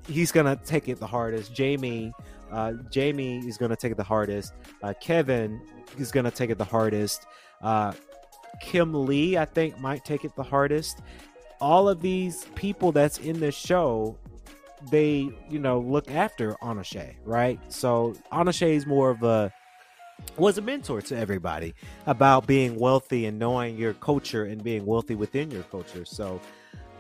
he's 0.07 0.31
gonna 0.31 0.55
take 0.65 0.89
it 0.89 1.01
the 1.01 1.07
hardest. 1.07 1.53
Jamie 1.55 2.13
uh, 2.53 2.73
jamie 2.91 3.39
is 3.47 3.57
gonna 3.57 3.77
take 3.77 3.93
it 3.93 3.97
the 3.97 4.05
hardest. 4.05 4.55
Uh, 4.83 4.93
kevin 5.01 5.61
is 5.99 6.11
gonna 6.11 6.31
take 6.31 6.51
it 6.51 6.59
the 6.59 6.65
hardest 6.65 7.27
uh, 7.61 7.93
Kim 8.61 9.07
Lee, 9.07 9.37
I 9.37 9.45
think, 9.45 9.79
might 9.81 10.05
take 10.05 10.25
it 10.25 10.35
the 10.37 10.43
hardest. 10.43 11.01
All 11.61 11.89
of 11.89 12.01
these 12.01 12.47
people 12.55 12.93
that's 12.93 13.19
in 13.19 13.41
this 13.41 13.55
show, 13.55 14.17
they, 14.91 15.31
you 15.49 15.59
know, 15.59 15.81
look 15.81 16.11
after 16.11 16.57
Anna 16.63 16.85
right? 17.25 17.61
So 17.73 18.15
Anna 18.33 18.53
is 18.61 18.87
more 18.87 19.11
of 19.11 19.23
a 19.23 19.53
was 20.37 20.59
a 20.59 20.63
mentor 20.63 21.01
to 21.01 21.17
everybody 21.17 21.75
about 22.07 22.47
being 22.47 22.79
wealthy 22.79 23.25
and 23.25 23.39
knowing 23.39 23.79
your 23.79 23.95
culture 23.95 24.45
and 24.45 24.63
being 24.63 24.85
wealthy 24.85 25.15
within 25.15 25.51
your 25.51 25.63
culture. 25.65 26.05
So 26.05 26.41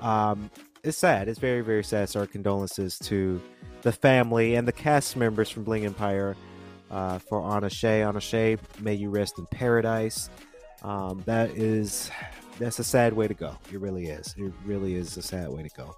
um, 0.00 0.50
it's 0.82 0.96
sad. 0.96 1.28
It's 1.28 1.38
very, 1.38 1.60
very 1.60 1.84
sad. 1.84 2.08
So 2.08 2.20
our 2.20 2.26
condolences 2.26 2.98
to 3.00 3.40
the 3.82 3.92
family 3.92 4.54
and 4.54 4.66
the 4.66 4.72
cast 4.72 5.16
members 5.16 5.50
from 5.50 5.64
Bling 5.64 5.84
Empire 5.84 6.34
uh, 6.90 7.18
for 7.18 7.42
Anna 7.42 7.70
Shay, 8.20 8.56
may 8.80 8.94
you 8.94 9.10
rest 9.10 9.38
in 9.38 9.46
paradise 9.46 10.30
um, 10.82 11.22
that 11.26 11.50
is 11.50 12.10
that's 12.58 12.78
a 12.78 12.84
sad 12.84 13.12
way 13.12 13.26
to 13.26 13.34
go. 13.34 13.56
It 13.72 13.80
really 13.80 14.06
is. 14.06 14.34
It 14.36 14.52
really 14.64 14.94
is 14.94 15.16
a 15.16 15.22
sad 15.22 15.48
way 15.48 15.62
to 15.62 15.70
go. 15.70 15.96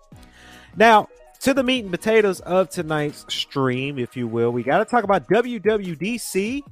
Now, 0.76 1.08
to 1.40 1.52
the 1.52 1.62
meat 1.62 1.82
and 1.82 1.90
potatoes 1.90 2.40
of 2.40 2.70
tonight's 2.70 3.26
stream, 3.28 3.98
if 3.98 4.16
you 4.16 4.28
will, 4.28 4.52
we 4.52 4.62
got 4.62 4.78
to 4.78 4.84
talk 4.84 5.02
about 5.02 5.28
WWDC 5.28 6.62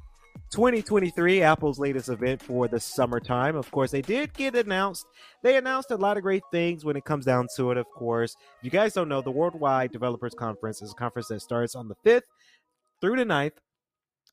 2023, 0.52 1.43
Apple's 1.43 1.79
latest 1.79 2.09
event 2.09 2.43
for 2.43 2.69
the 2.69 2.79
summertime. 2.79 3.57
Of 3.57 3.71
course, 3.71 3.90
they 3.90 4.02
did 4.02 4.33
get 4.35 4.55
announced. 4.55 5.07
They 5.43 5.57
announced 5.57 5.90
a 5.90 5.97
lot 5.97 6.17
of 6.17 6.23
great 6.23 6.43
things 6.50 6.85
when 6.85 6.97
it 6.97 7.05
comes 7.05 7.25
down 7.25 7.47
to 7.57 7.71
it, 7.71 7.76
of 7.76 7.87
course. 7.90 8.37
If 8.59 8.64
you 8.64 8.71
guys 8.71 8.93
don't 8.93 9.09
know, 9.09 9.23
the 9.23 9.31
Worldwide 9.31 9.93
Developers 9.93 10.35
Conference 10.35 10.83
is 10.83 10.93
a 10.93 10.95
conference 10.95 11.29
that 11.29 11.40
starts 11.40 11.75
on 11.75 11.88
the 11.88 11.97
5th 12.05 12.23
through 13.00 13.17
the 13.17 13.25
9th 13.25 13.52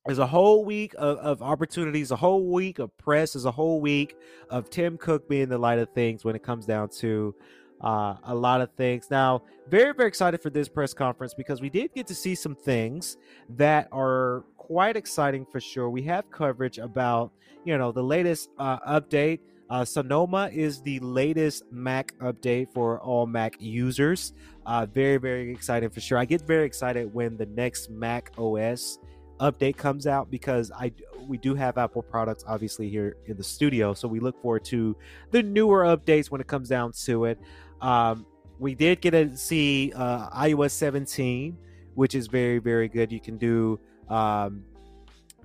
there's 0.07 0.19
a 0.19 0.27
whole 0.27 0.63
week 0.63 0.95
of, 0.97 1.17
of 1.17 1.41
opportunities, 1.41 2.11
a 2.11 2.15
whole 2.15 2.45
week 2.45 2.79
of 2.79 2.97
press, 2.97 3.33
there's 3.33 3.45
a 3.45 3.51
whole 3.51 3.81
week 3.81 4.15
of 4.49 4.69
Tim 4.69 4.97
Cook 4.97 5.27
being 5.27 5.49
the 5.49 5.57
light 5.57 5.79
of 5.79 5.89
things 5.89 6.23
when 6.23 6.33
it 6.33 6.43
comes 6.43 6.65
down 6.65 6.89
to 6.99 7.35
uh, 7.81 8.15
a 8.23 8.33
lot 8.33 8.61
of 8.61 8.71
things. 8.71 9.11
Now, 9.11 9.43
very, 9.69 9.93
very 9.93 10.07
excited 10.07 10.41
for 10.41 10.49
this 10.49 10.69
press 10.69 10.93
conference 10.93 11.33
because 11.33 11.61
we 11.61 11.69
did 11.69 11.93
get 11.93 12.07
to 12.07 12.15
see 12.15 12.35
some 12.35 12.55
things 12.55 13.17
that 13.49 13.89
are 13.91 14.45
quite 14.55 14.95
exciting 14.95 15.45
for 15.45 15.59
sure. 15.59 15.89
We 15.89 16.03
have 16.03 16.31
coverage 16.31 16.77
about, 16.77 17.31
you 17.65 17.77
know, 17.77 17.91
the 17.91 18.03
latest 18.03 18.49
uh, 18.57 18.79
update. 18.79 19.39
Uh, 19.69 19.83
Sonoma 19.83 20.49
is 20.53 20.81
the 20.81 20.99
latest 21.01 21.65
Mac 21.69 22.17
update 22.19 22.69
for 22.73 23.01
all 23.01 23.25
Mac 23.25 23.57
users. 23.59 24.31
Uh, 24.65 24.85
very, 24.85 25.17
very 25.17 25.51
exciting 25.51 25.89
for 25.89 25.99
sure. 25.99 26.17
I 26.17 26.23
get 26.23 26.41
very 26.41 26.65
excited 26.65 27.13
when 27.13 27.35
the 27.35 27.45
next 27.47 27.89
Mac 27.89 28.31
OS 28.37 28.99
update 29.39 29.77
comes 29.77 30.07
out 30.07 30.29
because 30.29 30.71
I 30.71 30.91
we 31.27 31.37
do 31.37 31.55
have 31.55 31.77
Apple 31.77 32.01
products 32.01 32.45
obviously 32.47 32.89
here 32.89 33.17
in 33.25 33.37
the 33.37 33.43
studio, 33.43 33.93
so 33.93 34.07
we 34.07 34.19
look 34.19 34.41
forward 34.41 34.63
to 34.65 34.95
the 35.31 35.43
newer 35.43 35.83
updates 35.83 36.31
when 36.31 36.41
it 36.41 36.47
comes 36.47 36.69
down 36.69 36.93
to 37.05 37.25
it. 37.25 37.39
Um, 37.81 38.25
we 38.59 38.73
did 38.75 39.01
get 39.01 39.11
to 39.11 39.35
see 39.37 39.93
uh, 39.95 40.29
iOS 40.29 40.71
17, 40.71 41.57
which 41.95 42.15
is 42.15 42.27
very 42.27 42.59
very 42.59 42.87
good. 42.87 43.11
You 43.11 43.19
can 43.19 43.37
do 43.37 43.79
um, 44.09 44.63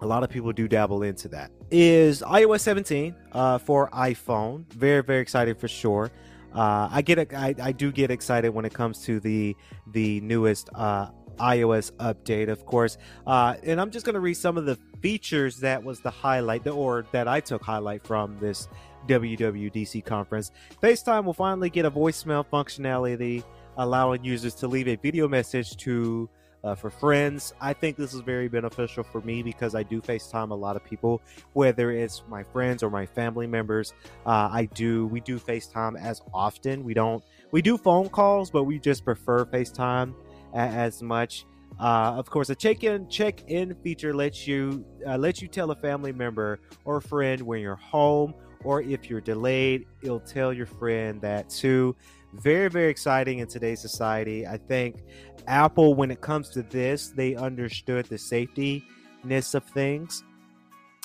a 0.00 0.06
lot 0.06 0.22
of 0.22 0.30
people 0.30 0.52
do 0.52 0.68
dabble 0.68 1.02
into 1.02 1.28
that. 1.28 1.50
Is 1.70 2.22
iOS 2.22 2.60
17 2.60 3.14
uh, 3.32 3.58
for 3.58 3.90
iPhone? 3.90 4.70
Very 4.72 5.02
very 5.02 5.20
excited 5.20 5.58
for 5.58 5.68
sure. 5.68 6.10
Uh, 6.54 6.88
I 6.90 7.02
get 7.02 7.32
I, 7.32 7.54
I 7.62 7.72
do 7.72 7.92
get 7.92 8.10
excited 8.10 8.50
when 8.50 8.64
it 8.64 8.74
comes 8.74 9.04
to 9.04 9.20
the 9.20 9.56
the 9.92 10.20
newest 10.22 10.68
uh, 10.74 11.10
iOS 11.38 11.92
update, 11.92 12.48
of 12.48 12.66
course. 12.66 12.98
Uh, 13.26 13.54
and 13.62 13.80
I'm 13.80 13.90
just 13.90 14.04
going 14.04 14.14
to 14.14 14.20
read 14.20 14.34
some 14.34 14.56
of 14.56 14.66
the 14.66 14.76
features 15.00 15.58
that 15.58 15.82
was 15.82 16.00
the 16.00 16.10
highlight, 16.10 16.66
or 16.66 17.06
that 17.12 17.28
I 17.28 17.40
took 17.40 17.62
highlight 17.62 18.06
from 18.06 18.38
this 18.40 18.68
WWDC 19.06 20.04
conference. 20.04 20.50
FaceTime 20.82 21.24
will 21.24 21.34
finally 21.34 21.70
get 21.70 21.84
a 21.84 21.90
voicemail 21.90 22.44
functionality, 22.44 23.44
allowing 23.76 24.24
users 24.24 24.54
to 24.56 24.68
leave 24.68 24.88
a 24.88 24.96
video 24.96 25.28
message 25.28 25.76
to 25.78 26.28
uh, 26.62 26.74
for 26.74 26.90
friends. 26.90 27.54
I 27.60 27.72
think 27.72 27.96
this 27.96 28.12
is 28.12 28.20
very 28.20 28.48
beneficial 28.48 29.02
for 29.02 29.20
me 29.22 29.42
because 29.42 29.74
I 29.74 29.82
do 29.82 30.00
FaceTime 30.00 30.50
a 30.50 30.54
lot 30.54 30.76
of 30.76 30.84
people, 30.84 31.22
whether 31.52 31.90
it's 31.90 32.22
my 32.28 32.42
friends 32.42 32.82
or 32.82 32.90
my 32.90 33.06
family 33.06 33.46
members. 33.46 33.94
Uh, 34.26 34.48
I 34.52 34.68
do 34.74 35.06
we 35.06 35.20
do 35.20 35.38
FaceTime 35.38 36.00
as 36.00 36.22
often. 36.34 36.84
We 36.84 36.94
don't 36.94 37.24
we 37.50 37.62
do 37.62 37.78
phone 37.78 38.08
calls, 38.08 38.50
but 38.50 38.64
we 38.64 38.78
just 38.78 39.04
prefer 39.04 39.44
FaceTime 39.46 40.14
as 40.54 41.02
much. 41.02 41.46
Uh, 41.78 42.14
of 42.16 42.28
course, 42.28 42.50
a 42.50 42.54
check-in 42.54 43.08
check-in 43.08 43.74
feature 43.82 44.12
lets 44.12 44.46
you 44.46 44.84
uh, 45.06 45.16
lets 45.16 45.40
you 45.40 45.48
tell 45.48 45.70
a 45.70 45.76
family 45.76 46.12
member 46.12 46.60
or 46.84 47.00
friend 47.00 47.40
when 47.40 47.60
you're 47.60 47.76
home, 47.76 48.34
or 48.64 48.82
if 48.82 49.08
you're 49.08 49.20
delayed, 49.20 49.86
it'll 50.02 50.20
tell 50.20 50.52
your 50.52 50.66
friend 50.66 51.20
that 51.20 51.48
too. 51.48 51.96
Very 52.34 52.68
very 52.68 52.88
exciting 52.90 53.40
in 53.40 53.48
today's 53.48 53.80
society. 53.80 54.46
I 54.46 54.56
think 54.56 55.02
Apple, 55.46 55.94
when 55.94 56.10
it 56.10 56.20
comes 56.20 56.50
to 56.50 56.62
this, 56.62 57.08
they 57.08 57.34
understood 57.34 58.06
the 58.06 58.16
safetyness 58.16 59.54
of 59.54 59.64
things. 59.64 60.22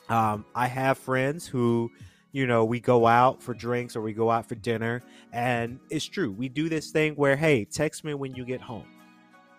Um, 0.10 0.46
I 0.54 0.68
have 0.68 0.98
friends 0.98 1.48
who 1.48 1.92
you 2.32 2.46
know, 2.46 2.66
we 2.66 2.82
go 2.82 3.08
out 3.08 3.42
for 3.42 3.54
drinks 3.54 3.96
or 3.96 4.02
we 4.02 4.12
go 4.12 4.30
out 4.30 4.46
for 4.46 4.56
dinner. 4.56 5.02
And 5.32 5.80
it's 5.90 6.04
true. 6.04 6.34
We 6.34 6.50
do 6.50 6.68
this 6.68 6.92
thing 6.92 7.14
where, 7.14 7.38
hey, 7.38 7.64
text 7.64 8.04
me 8.04 8.14
when 8.14 8.36
you 8.36 8.44
get 8.44 8.60
home 8.60 8.88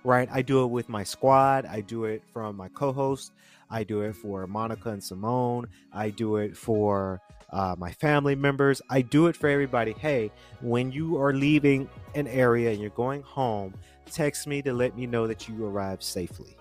right? 0.07 0.29
I 0.33 0.41
do 0.41 0.63
it 0.63 0.69
with 0.69 0.89
my 0.89 1.03
squad. 1.03 1.67
I 1.67 1.81
do 1.81 2.05
it 2.05 2.23
from 2.33 2.57
my 2.57 2.69
co-host. 2.69 3.33
I 3.69 3.83
do 3.83 4.03
it 4.03 4.15
for 4.15 4.47
Monica 4.47 4.91
and 4.91 5.03
Simone. 5.03 5.67
I 5.93 6.11
do 6.11 6.37
it 6.37 6.57
for 6.57 7.21
uh, 7.51 7.75
my 7.79 7.93
family 7.93 8.35
members. 8.35 8.83
I 8.91 9.03
do 9.03 9.27
it 9.27 9.37
for 9.37 9.49
everybody. 9.49 9.93
Hey, 9.93 10.31
when 10.61 10.93
you 10.93 11.21
are 11.21 11.33
leaving 11.33 11.89
an 12.15 12.27
area 12.27 12.71
and 12.71 12.81
you're 12.81 12.91
going 12.91 13.23
home, 13.23 13.75
text 14.11 14.47
me 14.47 14.63
to 14.63 14.73
let 14.73 14.97
me 14.97 15.07
know 15.07 15.27
that 15.27 15.49
you 15.49 15.65
arrived 15.65 16.03
safely. 16.03 16.57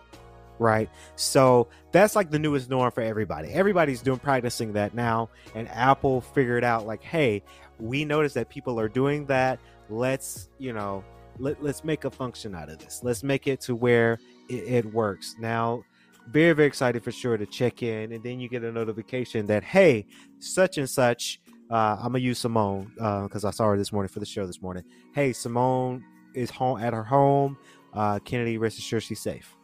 Right. 0.58 0.90
So 1.18 1.68
that's 1.92 2.16
like 2.16 2.32
the 2.32 2.40
newest 2.40 2.70
norm 2.70 2.90
for 2.92 3.02
everybody. 3.02 3.50
Everybody's 3.50 4.02
doing 4.02 4.20
practicing 4.20 4.72
that 4.74 4.94
now. 4.94 5.30
And 5.54 5.68
Apple 5.68 6.22
figured 6.22 6.64
out, 6.64 6.86
like, 6.86 7.04
hey, 7.04 7.44
we 7.78 8.06
notice 8.06 8.34
that 8.36 8.50
people 8.50 8.80
are 8.80 8.88
doing 8.88 9.26
that. 9.26 9.60
Let's, 9.90 10.50
you 10.58 10.72
know, 10.72 11.04
let, 11.40 11.62
us 11.62 11.84
make 11.84 12.06
a 12.06 12.12
function 12.12 12.56
out 12.56 12.70
of 12.70 12.80
this. 12.80 13.02
Let's 13.04 13.24
make 13.24 13.48
it 13.48 13.60
to 13.62 13.76
where 13.76 14.18
it, 14.50 14.86
it, 14.86 14.94
works. 14.94 15.36
Now, 15.40 15.84
very, 16.28 16.54
very 16.54 16.68
excited 16.68 17.04
for 17.04 17.12
sure 17.12 17.38
to 17.38 17.46
check 17.46 17.84
in. 17.84 18.12
And 18.12 18.24
then 18.24 18.40
you 18.40 18.50
get 18.50 18.64
a 18.64 18.72
notification 18.72 19.46
that, 19.48 19.64
hey, 19.64 20.06
such 20.40 20.78
and 20.78 20.90
such, 20.90 21.40
uh, 21.70 21.98
I'm 22.00 22.14
to 22.14 22.20
use 22.20 22.40
Simone 22.40 22.92
because 22.96 23.46
uh, 23.46 23.50
I 23.50 23.52
saw 23.52 23.70
her 23.70 23.78
this 23.78 23.92
morning 23.92 24.10
for 24.10 24.20
the 24.20 24.26
show 24.26 24.46
this 24.46 24.62
morning. 24.62 24.84
Hey, 25.14 25.34
Simone 25.34 26.04
is 26.34 26.50
home 26.50 26.80
at 26.82 26.94
her 26.94 27.04
home. 27.04 27.58
Uh, 27.94 28.20
Kennedy, 28.20 28.58
rest 28.58 28.78
assured 28.78 29.04
she's 29.04 29.22
safe. 29.22 29.56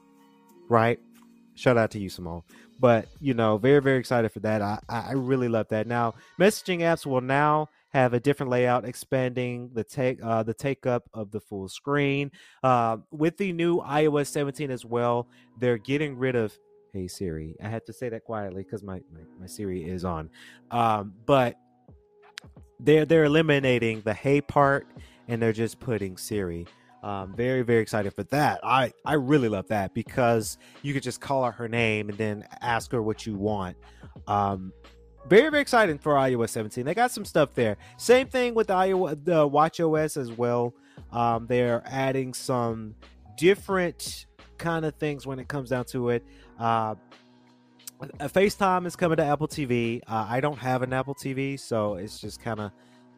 Right? 0.70 1.00
Shout 1.54 1.78
out 1.78 1.92
to 1.92 2.00
you, 2.00 2.10
Simone. 2.10 2.44
But, 2.80 3.08
you 3.20 3.34
know, 3.34 3.58
very, 3.58 3.82
very 3.82 4.00
excited 4.00 4.32
for 4.32 4.40
that. 4.40 4.62
I, 4.62 4.80
I 4.90 5.12
really 5.12 5.50
love 5.50 5.68
that. 5.70 5.86
Now, 5.86 6.16
messaging 6.40 6.80
apps 6.80 7.06
will 7.06 7.22
now 7.22 7.70
have 7.92 8.14
a 8.14 8.20
different 8.20 8.50
layout, 8.50 8.86
expanding 8.86 9.70
the 9.74 9.84
take 9.84 10.24
uh, 10.24 10.44
the 10.44 10.54
take 10.54 10.86
up 10.86 11.10
of 11.14 11.32
the 11.32 11.40
full 11.40 11.68
screen. 11.68 12.32
Uh, 12.64 12.98
with 13.12 13.38
the 13.38 13.52
new 13.52 13.80
iOS 13.82 14.28
17 14.28 14.72
as 14.72 14.86
well, 14.86 15.28
they're 15.60 15.78
getting 15.78 16.18
rid 16.18 16.36
of 16.36 16.58
Hey 16.94 17.08
Siri. 17.08 17.56
I 17.62 17.68
had 17.68 17.86
to 17.86 17.94
say 17.94 18.10
that 18.10 18.24
quietly 18.24 18.64
because 18.64 18.84
my, 18.84 19.02
my, 19.14 19.22
my 19.40 19.46
Siri 19.46 19.84
is 19.90 20.06
on, 20.06 20.30
um, 20.72 21.14
but 21.26 21.58
they're 22.80 23.06
they're 23.06 23.26
eliminating 23.26 24.02
the 24.02 24.14
Hey 24.14 24.42
part 24.42 24.88
and 25.28 25.42
they're 25.42 25.54
just 25.54 25.80
putting 25.80 26.18
Siri. 26.18 26.68
Um, 27.04 27.34
very 27.36 27.62
very 27.62 27.82
excited 27.82 28.14
for 28.14 28.24
that. 28.24 28.60
I 28.64 28.94
I 29.06 29.14
really 29.14 29.50
love 29.50 29.68
that 29.68 29.94
because 29.94 30.58
you 30.82 30.94
could 30.94 31.04
just 31.04 31.20
call 31.20 31.44
her 31.44 31.52
her 31.52 31.68
name 31.68 32.10
and 32.10 32.18
then 32.18 32.48
ask 32.62 32.92
her 32.92 33.02
what 33.02 33.26
you 33.26 33.36
want. 33.36 33.76
Um, 34.28 34.72
very 35.28 35.50
very 35.50 35.62
exciting 35.62 35.98
for 35.98 36.14
iOS 36.14 36.50
17. 36.50 36.86
They 36.86 36.94
got 36.94 37.12
some 37.12 37.26
stuff 37.26 37.54
there. 37.54 37.78
Same 37.98 38.28
thing 38.28 38.54
with 38.54 38.68
the 38.68 38.74
iOS, 38.74 39.24
the 39.24 39.48
Watch 39.48 39.80
OS 39.80 40.18
as 40.18 40.32
well. 40.32 40.74
Um, 41.12 41.48
they're 41.48 41.84
adding 41.86 42.34
some 42.34 42.96
different 43.38 44.26
kind 44.58 44.86
of 44.86 44.96
things 44.96 45.26
when 45.26 45.40
it 45.40 45.48
comes 45.48 45.70
down 45.70 45.86
to 45.86 46.10
it. 46.10 46.24
Uh, 46.60 46.96
FaceTime 48.20 48.86
is 48.88 48.96
coming 48.96 49.18
to 49.18 49.24
Apple 49.24 49.48
TV. 49.48 50.02
Uh, 50.08 50.26
I 50.28 50.40
don't 50.40 50.58
have 50.58 50.82
an 50.82 50.94
Apple 50.94 51.16
TV, 51.16 51.60
so 51.60 51.96
it's 51.96 52.20
just 52.20 52.42
kind 52.42 52.60
of 52.60 52.72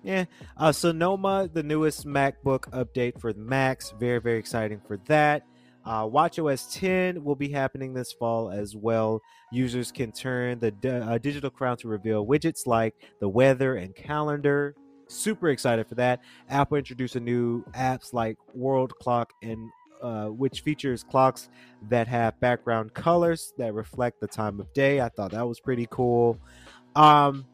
yeah. 0.03 0.25
Uh, 0.57 0.71
Sonoma, 0.71 1.49
the 1.51 1.63
newest 1.63 2.05
MacBook 2.05 2.69
update 2.71 3.19
for 3.19 3.31
the 3.31 3.39
Macs, 3.39 3.93
very 3.97 4.19
very 4.19 4.37
exciting 4.37 4.81
for 4.85 4.97
that. 5.05 5.43
Uh, 5.85 6.05
WatchOS 6.05 6.73
10 6.73 7.23
will 7.23 7.35
be 7.35 7.49
happening 7.49 7.93
this 7.93 8.11
fall 8.13 8.49
as 8.49 8.75
well. 8.75 9.21
Users 9.51 9.91
can 9.91 10.11
turn 10.11 10.59
the 10.59 10.73
uh, 11.05 11.17
digital 11.17 11.49
crown 11.49 11.77
to 11.77 11.87
reveal 11.87 12.25
widgets 12.25 12.65
like 12.65 12.95
the 13.19 13.27
weather 13.27 13.75
and 13.75 13.93
calendar. 13.95 14.75
Super 15.07 15.49
excited 15.49 15.87
for 15.87 15.95
that. 15.95 16.21
Apple 16.49 16.77
introduced 16.77 17.15
a 17.15 17.19
new 17.19 17.63
apps 17.73 18.13
like 18.13 18.37
World 18.53 18.93
Clock 19.01 19.33
and 19.41 19.69
uh, 20.01 20.27
which 20.27 20.61
features 20.61 21.03
clocks 21.03 21.49
that 21.89 22.07
have 22.07 22.37
background 22.39 22.93
colors 22.93 23.53
that 23.57 23.73
reflect 23.73 24.19
the 24.19 24.27
time 24.27 24.59
of 24.59 24.71
day. 24.73 24.99
I 24.99 25.09
thought 25.09 25.31
that 25.31 25.47
was 25.47 25.59
pretty 25.59 25.87
cool. 25.89 26.37
Um, 26.95 27.45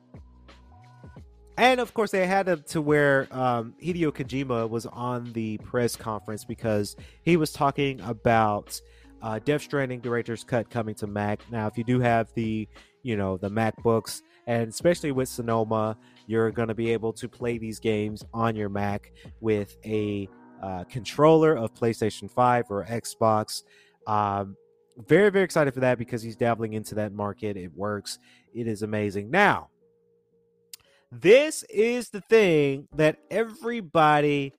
and 1.60 1.82
of 1.82 1.94
course 1.94 2.10
they 2.12 2.26
had 2.26 2.66
to 2.68 2.82
where 2.82 3.28
um, 3.32 3.76
Hideo 3.84 4.12
Kojima 4.12 4.70
was 4.70 4.86
on 4.86 5.34
the 5.34 5.58
press 5.58 5.96
conference 5.96 6.46
because 6.46 6.96
he 7.22 7.36
was 7.36 7.52
talking 7.52 8.00
about 8.02 8.80
uh, 9.22 9.40
Death 9.40 9.64
Stranding 9.64 10.00
Director's 10.00 10.46
Cut 10.46 10.70
coming 10.70 10.96
to 10.96 11.08
Mac. 11.08 11.42
Now, 11.52 11.68
if 11.68 11.78
you 11.78 11.84
do 11.84 12.00
have 12.00 12.34
the, 12.34 12.66
you 13.04 13.18
know, 13.18 13.36
the 13.36 13.50
MacBooks, 13.50 14.22
and 14.48 14.70
especially 14.70 15.12
with 15.12 15.28
Sonoma, 15.28 15.98
you're 16.28 16.50
going 16.52 16.70
to 16.70 16.74
be 16.74 16.94
able 16.94 17.12
to 17.14 17.28
play 17.28 17.58
these 17.58 17.78
games 17.78 18.24
on 18.34 18.56
your 18.56 18.70
Mac 18.70 19.12
with 19.42 19.76
a 19.86 20.30
uh, 20.64 20.86
controller 20.86 21.58
of 21.58 21.74
PlayStation 21.74 22.32
5 22.32 22.66
or 22.70 22.86
Xbox. 22.86 23.64
Um, 24.08 24.56
very, 25.08 25.30
very 25.30 25.44
excited 25.44 25.74
for 25.74 25.82
that 25.82 25.98
because 25.98 26.22
he's 26.22 26.38
dabbling 26.38 26.72
into 26.72 26.96
that 26.96 27.12
market. 27.12 27.58
It 27.58 27.74
works. 27.76 28.18
It 28.54 28.66
is 28.66 28.82
amazing. 28.82 29.30
Now, 29.30 29.70
this 31.12 31.64
is 31.64 32.10
the 32.10 32.22
thing 32.22 32.88
that 32.96 33.18
everybody 33.32 34.54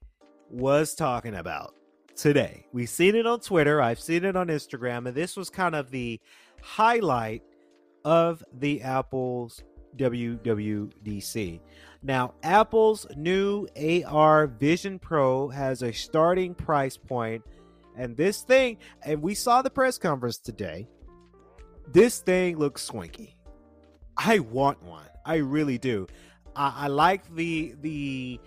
was 0.50 0.94
talking 0.94 1.34
about 1.34 1.74
today. 2.16 2.66
We've 2.72 2.88
seen 2.88 3.14
it 3.14 3.26
on 3.26 3.40
Twitter, 3.40 3.80
I've 3.80 4.00
seen 4.00 4.24
it 4.24 4.36
on 4.36 4.48
Instagram, 4.48 5.06
and 5.06 5.14
this 5.14 5.36
was 5.36 5.48
kind 5.48 5.74
of 5.74 5.90
the 5.90 6.20
highlight 6.60 7.42
of 8.04 8.42
the 8.52 8.82
Apple's 8.82 9.62
WWDC. 9.96 11.60
Now, 12.02 12.34
Apple's 12.42 13.06
new 13.16 13.66
AR 14.06 14.46
Vision 14.46 14.98
Pro 14.98 15.48
has 15.48 15.82
a 15.82 15.92
starting 15.92 16.54
price 16.54 16.96
point, 16.96 17.44
and 17.96 18.16
this 18.16 18.42
thing, 18.42 18.78
and 19.04 19.22
we 19.22 19.34
saw 19.34 19.62
the 19.62 19.70
press 19.70 19.98
conference 19.98 20.38
today. 20.38 20.88
This 21.92 22.20
thing 22.20 22.56
looks 22.58 22.82
swanky. 22.82 23.36
I 24.16 24.38
want 24.38 24.82
one. 24.82 25.06
I 25.24 25.36
really 25.36 25.78
do. 25.78 26.06
I, 26.56 26.84
I 26.84 26.86
like 26.88 27.34
the 27.34 27.74
the 27.80 28.40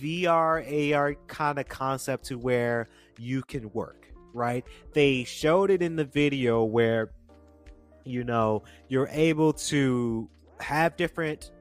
VR 0.00 0.94
AR 0.94 1.14
kind 1.26 1.58
of 1.58 1.68
concept 1.68 2.24
to 2.26 2.38
where 2.38 2.88
you 3.18 3.42
can 3.42 3.70
work, 3.72 4.12
right? 4.32 4.64
They 4.92 5.24
showed 5.24 5.70
it 5.70 5.82
in 5.82 5.96
the 5.96 6.04
video 6.04 6.64
where 6.64 7.10
you 8.04 8.24
know 8.24 8.64
you're 8.88 9.08
able 9.10 9.52
to 9.52 10.28
have 10.60 10.96
different 10.96 11.52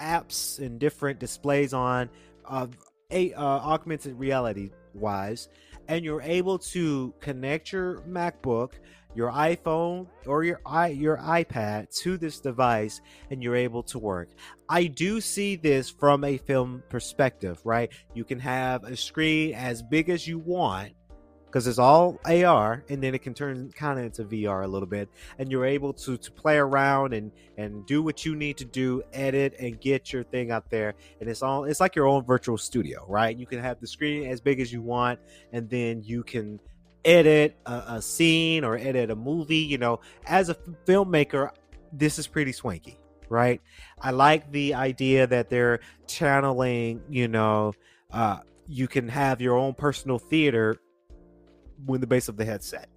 apps 0.00 0.58
and 0.58 0.78
different 0.78 1.20
displays 1.20 1.72
on 1.72 2.10
uh, 2.44 2.66
a 3.10 3.32
uh, 3.34 3.42
augmented 3.42 4.18
reality 4.18 4.70
wise 4.92 5.48
and 5.88 6.04
you're 6.04 6.22
able 6.22 6.58
to 6.58 7.14
connect 7.20 7.72
your 7.72 8.00
MacBook, 8.02 8.72
your 9.14 9.30
iPhone, 9.30 10.06
or 10.26 10.44
your 10.44 10.60
i 10.66 10.88
your 10.88 11.18
iPad 11.18 11.94
to 12.02 12.16
this 12.16 12.40
device, 12.40 13.00
and 13.30 13.42
you're 13.42 13.56
able 13.56 13.82
to 13.84 13.98
work. 13.98 14.28
I 14.68 14.84
do 14.86 15.20
see 15.20 15.56
this 15.56 15.90
from 15.90 16.24
a 16.24 16.36
film 16.38 16.82
perspective, 16.88 17.60
right? 17.64 17.90
You 18.14 18.24
can 18.24 18.38
have 18.40 18.84
a 18.84 18.96
screen 18.96 19.54
as 19.54 19.82
big 19.82 20.08
as 20.08 20.26
you 20.26 20.38
want 20.38 20.92
because 21.54 21.68
it's 21.68 21.78
all 21.78 22.18
AR, 22.24 22.82
and 22.88 23.00
then 23.00 23.14
it 23.14 23.22
can 23.22 23.32
turn 23.32 23.70
kind 23.70 24.00
of 24.00 24.06
into 24.06 24.24
VR 24.24 24.64
a 24.64 24.66
little 24.66 24.88
bit, 24.88 25.08
and 25.38 25.52
you're 25.52 25.64
able 25.64 25.92
to 25.92 26.16
to 26.16 26.32
play 26.32 26.56
around 26.56 27.14
and 27.14 27.30
and 27.56 27.86
do 27.86 28.02
what 28.02 28.24
you 28.24 28.34
need 28.34 28.56
to 28.56 28.64
do, 28.64 29.04
edit 29.12 29.54
and 29.60 29.80
get 29.80 30.12
your 30.12 30.24
thing 30.24 30.50
out 30.50 30.68
there, 30.68 30.94
and 31.20 31.30
it's 31.30 31.44
all 31.44 31.62
it's 31.62 31.78
like 31.78 31.94
your 31.94 32.08
own 32.08 32.24
virtual 32.24 32.58
studio, 32.58 33.06
right? 33.08 33.38
You 33.38 33.46
can 33.46 33.60
have 33.60 33.80
the 33.80 33.86
screen 33.86 34.26
as 34.26 34.40
big 34.40 34.58
as 34.58 34.72
you 34.72 34.82
want, 34.82 35.20
and 35.52 35.70
then 35.70 36.02
you 36.02 36.24
can 36.24 36.58
edit 37.04 37.56
a, 37.66 37.84
a 37.88 38.02
scene 38.02 38.64
or 38.64 38.76
edit 38.76 39.10
a 39.10 39.16
movie. 39.16 39.58
You 39.58 39.78
know, 39.78 40.00
as 40.26 40.48
a 40.48 40.54
filmmaker, 40.86 41.50
this 41.92 42.18
is 42.18 42.26
pretty 42.26 42.52
swanky, 42.52 42.98
right? 43.28 43.60
I 44.00 44.10
like 44.10 44.50
the 44.50 44.74
idea 44.74 45.26
that 45.26 45.50
they're 45.50 45.80
channeling, 46.06 47.02
you 47.08 47.28
know. 47.28 47.74
Uh, 48.10 48.38
you 48.68 48.88
can 48.88 49.08
have 49.08 49.40
your 49.40 49.56
own 49.56 49.74
personal 49.74 50.18
theater 50.18 50.80
with 51.86 52.00
the 52.00 52.06
base 52.06 52.28
of 52.28 52.36
the 52.36 52.44
headset, 52.44 52.88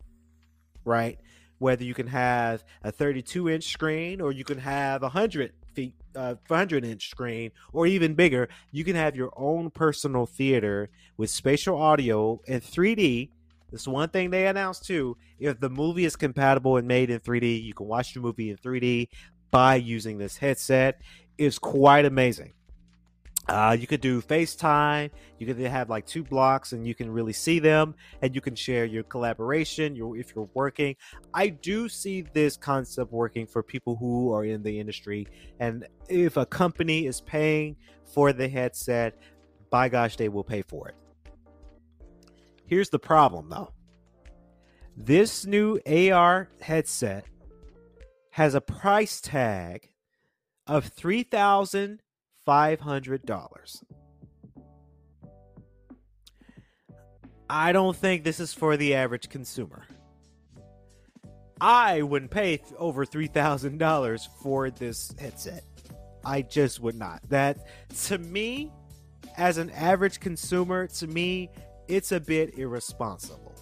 right? 0.85 1.19
Whether 1.59 1.83
you 1.83 1.93
can 1.93 2.07
have 2.07 2.63
a 2.83 2.91
32 2.91 3.49
inch 3.49 3.71
screen 3.71 4.21
or 4.21 4.31
you 4.31 4.43
can 4.43 4.59
have 4.59 5.03
a 5.03 5.09
hundred 5.09 5.53
feet, 5.73 5.95
uh, 6.15 6.35
100 6.47 6.85
inch 6.85 7.09
screen, 7.09 7.51
or 7.73 7.87
even 7.87 8.13
bigger, 8.13 8.47
you 8.71 8.83
can 8.83 8.95
have 8.95 9.15
your 9.15 9.31
own 9.35 9.69
personal 9.69 10.25
theater 10.25 10.89
with 11.17 11.29
spatial 11.29 11.77
audio 11.77 12.41
and 12.47 12.61
3D. 12.61 13.29
This 13.71 13.87
one 13.87 14.09
thing 14.09 14.29
they 14.29 14.47
announced 14.47 14.85
too. 14.85 15.17
If 15.39 15.59
the 15.59 15.69
movie 15.69 16.05
is 16.05 16.15
compatible 16.15 16.77
and 16.77 16.87
made 16.87 17.09
in 17.09 17.19
3D, 17.19 17.63
you 17.63 17.73
can 17.73 17.87
watch 17.87 18.13
the 18.13 18.19
movie 18.19 18.49
in 18.49 18.57
3D 18.57 19.09
by 19.51 19.75
using 19.75 20.17
this 20.17 20.37
headset. 20.37 21.01
It's 21.37 21.59
quite 21.59 22.05
amazing. 22.05 22.53
Uh, 23.47 23.77
you 23.79 23.87
could 23.87 24.01
do 24.01 24.21
FaceTime. 24.21 25.09
You 25.39 25.47
could 25.47 25.57
have 25.59 25.89
like 25.89 26.05
two 26.05 26.23
blocks, 26.23 26.73
and 26.73 26.85
you 26.85 26.93
can 26.93 27.09
really 27.09 27.31
see 27.31 27.59
them, 27.59 27.95
and 28.21 28.35
you 28.35 28.41
can 28.41 28.55
share 28.55 28.83
your 28.83 29.03
collaboration. 29.03 29.95
Your 29.95 30.17
if 30.17 30.35
you're 30.35 30.49
working, 30.53 30.95
I 31.33 31.49
do 31.49 31.87
see 31.87 32.23
this 32.33 32.57
concept 32.57 33.11
working 33.11 33.47
for 33.47 33.63
people 33.63 33.95
who 33.95 34.33
are 34.33 34.43
in 34.43 34.63
the 34.63 34.79
industry, 34.79 35.27
and 35.59 35.87
if 36.09 36.35
a 36.35 36.45
company 36.45 37.05
is 37.05 37.21
paying 37.21 37.77
for 38.03 38.33
the 38.33 38.49
headset, 38.49 39.17
by 39.69 39.87
gosh, 39.87 40.17
they 40.17 40.27
will 40.27 40.43
pay 40.43 40.61
for 40.61 40.89
it. 40.89 40.95
Here's 42.67 42.89
the 42.89 42.99
problem, 42.99 43.49
though. 43.49 43.73
This 44.95 45.45
new 45.45 45.79
AR 45.85 46.49
headset 46.61 47.25
has 48.31 48.55
a 48.55 48.61
price 48.61 49.19
tag 49.21 49.89
of 50.67 50.85
three 50.85 51.23
thousand 51.23 52.01
$500. 52.47 53.83
I 57.49 57.71
don't 57.71 57.95
think 57.95 58.23
this 58.23 58.39
is 58.39 58.53
for 58.53 58.77
the 58.77 58.95
average 58.95 59.29
consumer. 59.29 59.85
I 61.59 62.03
wouldn't 62.03 62.31
pay 62.31 62.61
over 62.77 63.05
$3,000 63.05 64.27
for 64.41 64.69
this 64.69 65.13
headset. 65.19 65.63
I 66.23 66.41
just 66.43 66.79
would 66.81 66.95
not. 66.95 67.21
That, 67.29 67.57
to 68.05 68.17
me, 68.17 68.71
as 69.37 69.57
an 69.57 69.71
average 69.71 70.19
consumer, 70.19 70.87
to 70.87 71.07
me, 71.07 71.49
it's 71.87 72.11
a 72.11 72.19
bit 72.19 72.57
irresponsible. 72.57 73.53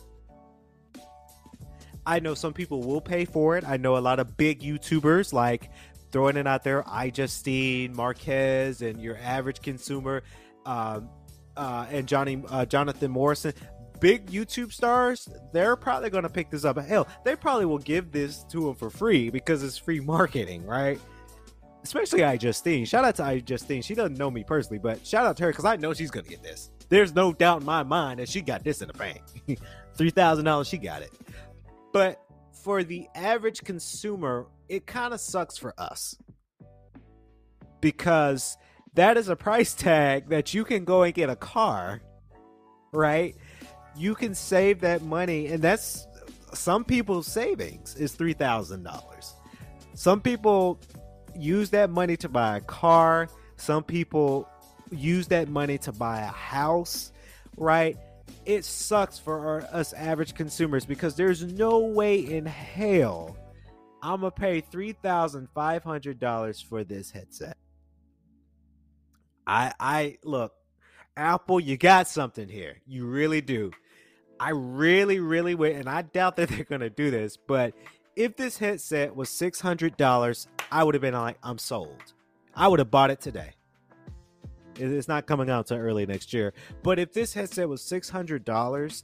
I 2.06 2.20
know 2.20 2.36
some 2.36 2.54
people 2.54 2.84
will 2.84 3.02
pay 3.02 3.26
for 3.26 3.58
it. 3.58 3.64
I 3.68 3.78
know 3.78 3.98
a 3.98 4.00
lot 4.00 4.20
of 4.20 4.38
big 4.38 4.62
YouTubers 4.62 5.34
like 5.34 5.72
throwing 6.12 6.38
it 6.38 6.46
out 6.46 6.64
there. 6.64 6.88
I 6.88 7.10
Justine, 7.10 7.96
Marques, 7.96 8.82
and 8.82 9.02
your 9.02 9.18
average 9.18 9.62
consumer, 9.62 10.24
um, 10.66 11.10
uh, 11.58 11.88
and 11.90 12.08
Johnny 12.08 12.44
uh, 12.50 12.66
Jonathan 12.66 13.12
Morrison, 13.12 13.54
big 14.00 14.28
YouTube 14.28 14.72
stars, 14.72 15.28
they're 15.52 15.76
probably 15.76 16.10
going 16.10 16.24
to 16.24 16.30
pick 16.30 16.50
this 16.50 16.64
up. 16.64 16.78
Hell, 16.78 17.08
they 17.24 17.36
probably 17.36 17.66
will 17.66 17.80
give 17.80 18.12
this 18.12 18.44
to 18.46 18.66
them 18.66 18.76
for 18.76 18.90
free 18.90 19.30
because 19.30 19.64
it's 19.64 19.78
free 19.78 20.00
marketing, 20.00 20.66
right? 20.66 21.00
Especially 21.84 22.22
iJustine. 22.22 22.88
Shout 22.88 23.06
out 23.06 23.16
to 23.16 23.24
iJustine. 23.24 23.84
She 23.84 23.96
doesn't 23.96 24.18
know 24.18 24.30
me 24.30 24.44
personally, 24.44 24.80
but 24.80 25.06
shout 25.06 25.26
out 25.26 25.38
to 25.38 25.44
her 25.44 25.50
because 25.50 25.66
I 25.66 25.76
know 25.76 25.94
she's 25.94 26.12
going 26.12 26.26
to 26.26 26.30
get 26.30 26.44
this. 26.44 26.70
There's 26.89 27.13
no 27.13 27.34
doubt 27.34 27.62
in 27.62 27.65
my 27.65 27.84
mind 27.84 28.19
that 28.19 28.30
she 28.30 28.41
got 28.41 28.63
this 28.63 28.82
in 28.82 28.88
the 28.88 28.93
bank. 28.93 29.21
$3,000, 29.98 30.69
she 30.69 30.78
got 30.78 31.02
it. 31.02 31.12
But 31.93 32.21
for 32.63 32.84
the 32.84 33.08
average 33.15 33.63
consumer, 33.63 34.48
it 34.67 34.86
kind 34.86 35.13
of 35.13 35.19
sucks 35.19 35.58
for 35.58 35.74
us 35.78 36.15
because 37.82 38.58
that 38.95 39.17
is 39.17 39.30
a 39.30 39.36
price 39.36 39.74
tag 39.76 40.30
that 40.30 40.54
you 40.54 40.63
can 40.63 40.86
go 40.86 41.04
and 41.04 41.13
get 41.13 41.30
a 41.30 41.36
car, 41.36 42.02
right? 42.91 43.36
You 43.95 44.15
can 44.15 44.36
save 44.36 44.82
that 44.82 45.04
money, 45.04 45.48
and 45.48 45.62
that's 45.62 46.08
some 46.54 46.84
people's 46.84 47.28
savings 47.28 47.95
is 47.95 48.13
three 48.13 48.34
thousand 48.34 48.84
dollars. 48.84 49.36
Some 49.93 50.19
people 50.19 50.80
use 51.38 51.69
that 51.69 51.89
money 51.89 52.17
to 52.17 52.30
buy 52.30 52.58
a 52.58 52.62
car. 52.62 53.30
Some 53.58 53.84
people 53.84 54.50
use 54.91 55.28
that 55.28 55.48
money 55.48 55.78
to 55.80 55.91
buy 55.91 56.21
a 56.21 56.28
house, 56.28 57.12
right? 57.58 57.98
it 58.45 58.63
sucks 58.63 59.17
for 59.17 59.39
our, 59.39 59.62
us 59.71 59.93
average 59.93 60.36
consumers 60.36 60.86
because 60.86 61.15
there's 61.15 61.43
no 61.43 61.80
way 61.80 62.19
in 62.19 62.45
hell 62.45 63.36
I'm 64.06 64.21
gonna 64.21 64.30
pay 64.30 64.62
three 64.62 64.91
thousand 64.91 65.48
five 65.56 65.84
hundred 65.84 66.19
dollars 66.19 66.62
for 66.62 66.84
this 66.84 67.10
headset. 67.10 67.58
I 69.48 69.74
I 69.80 70.17
look, 70.24 70.54
Apple, 71.17 71.60
you 71.60 71.76
got 71.76 72.08
something 72.08 72.48
here. 72.48 72.78
You 72.86 73.08
really 73.08 73.41
do. 73.41 73.71
I 74.39 74.52
really, 74.52 75.19
really 75.19 75.56
wait, 75.56 75.78
and 75.78 75.89
I 75.89 76.04
doubt 76.04 76.36
that 76.36 76.50
they're 76.50 76.65
gonna 76.65 76.91
do 76.91 77.10
this. 77.10 77.36
But 77.36 77.74
if 78.15 78.38
this 78.38 78.60
headset 78.60 79.15
was 79.15 79.32
six 79.32 79.60
hundred 79.60 79.98
dollars, 79.98 80.48
I 80.71 80.84
would 80.84 80.93
have 80.93 81.02
been 81.02 81.15
like, 81.15 81.39
I'm 81.41 81.58
sold. 81.58 82.13
I 82.54 82.67
would 82.67 82.78
have 82.78 82.91
bought 82.91 83.10
it 83.10 83.21
today. 83.21 83.54
It's 84.80 85.08
not 85.08 85.26
coming 85.26 85.50
out 85.50 85.70
until 85.72 85.86
early 85.86 86.06
next 86.06 86.34
year. 86.34 86.54
But 86.84 87.00
if 87.00 87.14
this 87.14 87.34
headset 87.34 87.68
was 87.68 87.82
six 87.82 88.10
hundred 88.10 88.46
dollars 88.46 89.04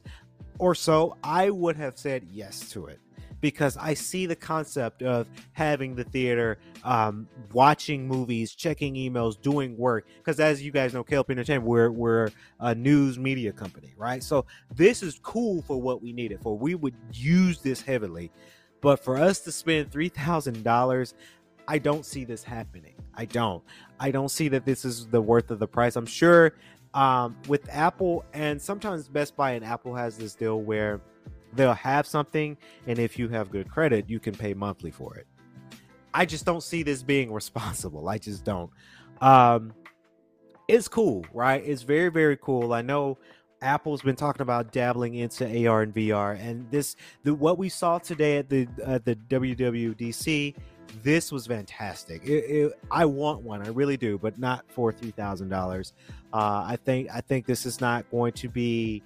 or 0.60 0.76
so, 0.76 1.18
I 1.24 1.50
would 1.50 1.76
have 1.78 1.98
said 1.98 2.28
yes 2.32 2.70
to 2.72 2.88
it 2.88 3.00
because 3.42 3.76
I 3.76 3.96
see 3.96 4.28
the 4.28 4.36
concept 4.36 5.02
of 5.02 5.28
having 5.54 5.96
the 5.96 6.04
theater, 6.04 6.60
um, 6.84 7.28
watching 7.52 8.08
movies, 8.08 8.54
checking 8.54 8.94
emails, 8.94 9.42
doing 9.42 9.76
work. 9.76 10.06
Because 10.18 10.40
as 10.40 10.62
you 10.62 10.72
guys 10.72 10.94
know, 10.94 11.04
KLP 11.04 11.32
Entertainment, 11.32 11.68
we're 11.68 11.90
we're 11.90 12.30
a 12.60 12.74
news 12.74 13.20
media 13.20 13.52
company, 13.52 13.94
right? 13.98 14.24
So 14.24 14.46
this 14.74 15.04
is 15.04 15.20
cool 15.24 15.64
for 15.64 15.82
what 15.82 16.02
we 16.02 16.14
need 16.14 16.32
it 16.32 16.42
for. 16.42 16.58
We 16.58 16.76
would 16.76 16.96
use 17.12 17.60
this 17.62 17.82
heavily, 17.82 18.32
but 18.80 19.04
for 19.04 19.18
us 19.18 19.40
to 19.42 19.52
spend 19.52 19.92
three 19.92 20.10
thousand 20.10 20.64
dollars, 20.64 21.16
I 21.68 21.80
don't 21.80 22.06
see 22.06 22.24
this 22.24 22.44
happening. 22.44 22.96
I 23.16 23.26
don't. 23.26 23.64
I 24.02 24.10
don't 24.10 24.30
see 24.30 24.48
that 24.48 24.66
this 24.66 24.84
is 24.84 25.06
the 25.06 25.22
worth 25.22 25.52
of 25.52 25.60
the 25.60 25.68
price. 25.68 25.96
I'm 25.96 26.08
sure 26.08 26.54
um, 26.96 27.38
with 27.48 27.70
Apple 27.70 28.26
and 28.34 28.60
sometimes 28.60 29.08
Best 29.08 29.36
Buy 29.36 29.52
and 29.52 29.64
Apple 29.64 29.94
has 29.94 30.18
this 30.18 30.34
deal 30.34 30.60
where 30.60 31.00
they'll 31.54 31.76
have 31.76 32.08
something, 32.08 32.58
and 32.88 32.98
if 32.98 33.20
you 33.20 33.30
have 33.30 33.52
good 33.52 33.70
credit, 33.70 34.10
you 34.10 34.20
can 34.20 34.34
pay 34.34 34.56
monthly 34.56 34.90
for 34.90 35.16
it. 35.18 35.28
I 36.16 36.26
just 36.26 36.46
don't 36.46 36.64
see 36.64 36.82
this 36.82 37.04
being 37.04 37.32
responsible. 37.42 38.10
I 38.10 38.18
just 38.18 38.44
don't. 38.44 38.72
Um, 39.22 39.72
it's 40.68 40.88
cool, 40.88 41.24
right? 41.32 41.64
It's 41.64 41.84
very, 41.84 42.10
very 42.10 42.38
cool. 42.38 42.74
I 42.74 42.82
know 42.82 43.20
Apple's 43.62 44.02
been 44.02 44.16
talking 44.16 44.42
about 44.42 44.72
dabbling 44.72 45.14
into 45.16 45.46
AR 45.68 45.84
and 45.84 45.94
VR, 45.94 46.40
and 46.40 46.70
this 46.72 46.96
the 47.24 47.36
what 47.36 47.60
we 47.60 47.70
saw 47.70 48.00
today 48.00 48.38
at 48.38 48.50
the 48.50 48.68
at 48.84 49.06
the 49.06 49.16
WWDC 49.16 50.56
this 51.04 51.32
was 51.32 51.48
fantastic. 51.48 52.24
It, 52.24 52.30
it, 52.30 52.74
I 52.90 53.06
want 53.06 53.44
one, 53.44 53.66
I 53.66 53.70
really 53.70 53.98
do, 53.98 54.18
but 54.18 54.38
not 54.38 54.66
for 54.70 54.92
three 54.92 55.12
thousand 55.12 55.52
uh, 55.52 55.58
dollars. 55.58 55.94
I 56.34 56.78
think 56.84 57.10
I 57.14 57.22
think 57.22 57.46
this 57.46 57.66
is 57.66 57.82
not 57.82 58.10
going 58.12 58.34
to 58.34 58.50
be 58.50 59.04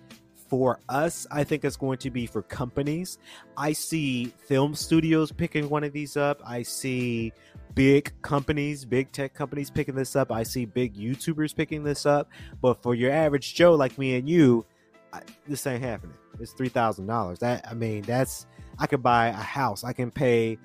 for 0.50 0.80
us. 0.90 1.26
I 1.32 1.44
think 1.44 1.66
it's 1.66 1.76
going 1.76 1.98
to 2.00 2.12
be 2.12 2.28
for 2.28 2.42
companies. 2.44 3.18
I 3.58 3.74
see 3.74 4.26
film 4.48 4.76
studios 4.76 5.32
picking 5.32 5.70
one 5.70 5.84
of 5.84 5.92
these 5.92 6.18
up. 6.18 6.42
I 6.46 6.62
see 6.62 7.34
big 7.74 8.14
companies, 8.22 8.86
big 8.86 9.12
tech 9.12 9.34
companies 9.34 9.70
picking 9.70 9.96
this 9.96 10.16
up. 10.16 10.32
I 10.32 10.44
see 10.44 10.66
big 10.66 10.96
YouTubers 10.96 11.56
picking 11.56 11.84
this 11.84 12.06
up. 12.06 12.30
But 12.62 12.82
for 12.84 12.96
your 12.96 13.12
average 13.12 13.56
Joe 13.56 13.74
like 13.74 13.98
me 13.98 14.16
and 14.16 14.30
you, 14.30 14.66
I, 15.12 15.22
this 15.48 15.66
ain't 15.66 15.84
happening. 15.84 16.16
It's 16.40 16.54
three 16.54 16.70
thousand 16.70 17.08
dollars. 17.08 17.40
That 17.40 17.68
I 17.70 17.74
mean, 17.74 18.04
that's 18.04 18.46
I 18.78 18.88
could 18.88 19.02
buy 19.02 19.28
a 19.28 19.34
house. 19.34 19.84
I 19.84 19.94
can 19.94 20.12
pay 20.12 20.58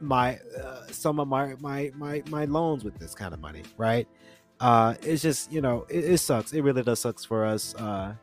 my 0.00 0.38
uh, 0.60 0.86
some 0.90 1.20
of 1.20 1.28
my 1.28 1.54
my 1.60 1.92
my 1.96 2.22
my 2.28 2.44
loans 2.44 2.84
with 2.84 2.98
this 2.98 3.14
kind 3.14 3.32
of 3.34 3.40
money, 3.40 3.62
right? 3.76 4.06
Uh, 4.60 4.94
it's 5.02 5.22
just 5.22 5.52
you 5.52 5.60
know 5.60 5.86
it, 5.88 6.04
it, 6.04 6.18
sucks. 6.18 6.52
It 6.52 6.62
really 6.62 6.82
does 6.82 7.00
sucks 7.00 7.24
for 7.24 7.44
us. 7.44 7.74
Uh, 7.74 8.14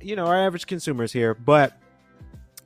you 0.00 0.16
know, 0.16 0.26
our 0.26 0.36
average 0.38 0.66
consumers 0.66 1.12
here. 1.12 1.34
But 1.34 1.78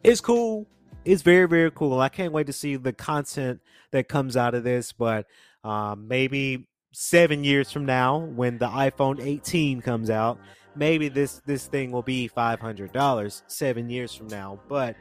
it's 0.02 0.20
cool. 0.20 0.66
It's 1.04 1.22
very, 1.22 1.48
very 1.48 1.70
cool. 1.70 2.00
I 2.00 2.08
can't 2.08 2.32
wait 2.32 2.46
to 2.46 2.52
see 2.52 2.76
the 2.76 2.92
content 2.92 3.60
that 3.90 4.08
comes 4.08 4.36
out 4.36 4.54
of 4.54 4.64
this. 4.64 4.92
But 4.92 5.26
um, 5.64 6.08
maybe 6.08 6.66
seven 6.92 7.44
years 7.44 7.70
from 7.70 7.86
now, 7.86 8.18
when 8.18 8.58
the 8.58 8.68
iPhone 8.68 9.24
18 9.24 9.80
comes 9.80 10.10
out, 10.10 10.38
maybe 10.74 11.08
this 11.08 11.40
this 11.46 11.66
thing 11.66 11.90
will 11.90 12.02
be 12.02 12.28
five 12.28 12.60
hundred 12.60 12.92
dollars 12.92 13.42
seven 13.46 13.90
years 13.90 14.14
from 14.14 14.28
now. 14.28 14.60
But 14.68 14.96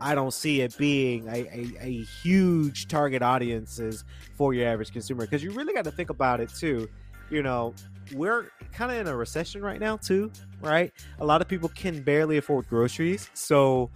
I 0.00 0.14
don't 0.14 0.32
see 0.32 0.60
it 0.60 0.76
being 0.78 1.26
a, 1.28 1.46
a, 1.46 1.72
a 1.80 2.02
huge 2.22 2.88
target 2.88 3.22
audiences 3.22 4.04
for 4.34 4.54
your 4.54 4.68
average 4.68 4.92
consumer 4.92 5.24
because 5.24 5.42
you 5.42 5.50
really 5.50 5.74
got 5.74 5.84
to 5.84 5.90
think 5.90 6.10
about 6.10 6.40
it 6.40 6.50
too. 6.54 6.88
You 7.30 7.42
know, 7.42 7.74
we're 8.14 8.50
kind 8.72 8.90
of 8.90 8.98
in 8.98 9.06
a 9.06 9.16
recession 9.16 9.62
right 9.62 9.80
now 9.80 9.96
too, 9.96 10.30
right? 10.60 10.92
A 11.20 11.24
lot 11.24 11.42
of 11.42 11.48
people 11.48 11.68
can 11.70 12.02
barely 12.02 12.36
afford 12.38 12.68
groceries, 12.68 13.28
so 13.34 13.90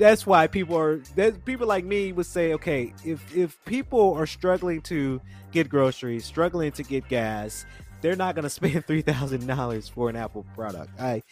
that's 0.00 0.26
why 0.26 0.46
people 0.46 0.76
are 0.76 0.96
that 1.14 1.44
people 1.44 1.66
like 1.66 1.84
me 1.84 2.12
would 2.12 2.26
say, 2.26 2.54
okay, 2.54 2.92
if 3.04 3.36
if 3.36 3.62
people 3.64 4.14
are 4.14 4.26
struggling 4.26 4.80
to 4.82 5.20
get 5.52 5.68
groceries, 5.68 6.24
struggling 6.24 6.72
to 6.72 6.82
get 6.82 7.06
gas, 7.08 7.66
they're 8.00 8.16
not 8.16 8.34
going 8.34 8.42
to 8.44 8.50
spend 8.50 8.86
three 8.86 9.02
thousand 9.02 9.46
dollars 9.46 9.88
for 9.88 10.08
an 10.08 10.16
Apple 10.16 10.44
product. 10.54 10.98
I, 10.98 11.22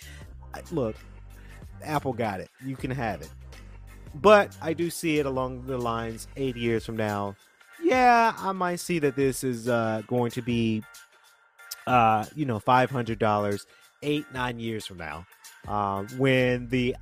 I 0.54 0.62
look, 0.70 0.96
Apple 1.82 2.12
got 2.12 2.40
it. 2.40 2.50
You 2.64 2.76
can 2.76 2.90
have 2.90 3.20
it, 3.20 3.30
but 4.14 4.56
I 4.60 4.72
do 4.72 4.90
see 4.90 5.18
it 5.18 5.26
along 5.26 5.66
the 5.66 5.78
lines 5.78 6.28
eight 6.36 6.56
years 6.56 6.84
from 6.84 6.96
now. 6.96 7.36
Yeah, 7.82 8.34
I 8.36 8.52
might 8.52 8.80
see 8.80 8.98
that 9.00 9.16
this 9.16 9.44
is 9.44 9.68
uh, 9.68 10.02
going 10.06 10.30
to 10.32 10.42
be, 10.42 10.82
uh, 11.86 12.26
you 12.34 12.44
know, 12.44 12.58
five 12.58 12.90
hundred 12.90 13.18
dollars 13.18 13.66
eight 14.02 14.26
nine 14.32 14.58
years 14.60 14.86
from 14.86 14.98
now, 14.98 15.26
uh, 15.66 16.02
when 16.16 16.68
the 16.68 16.96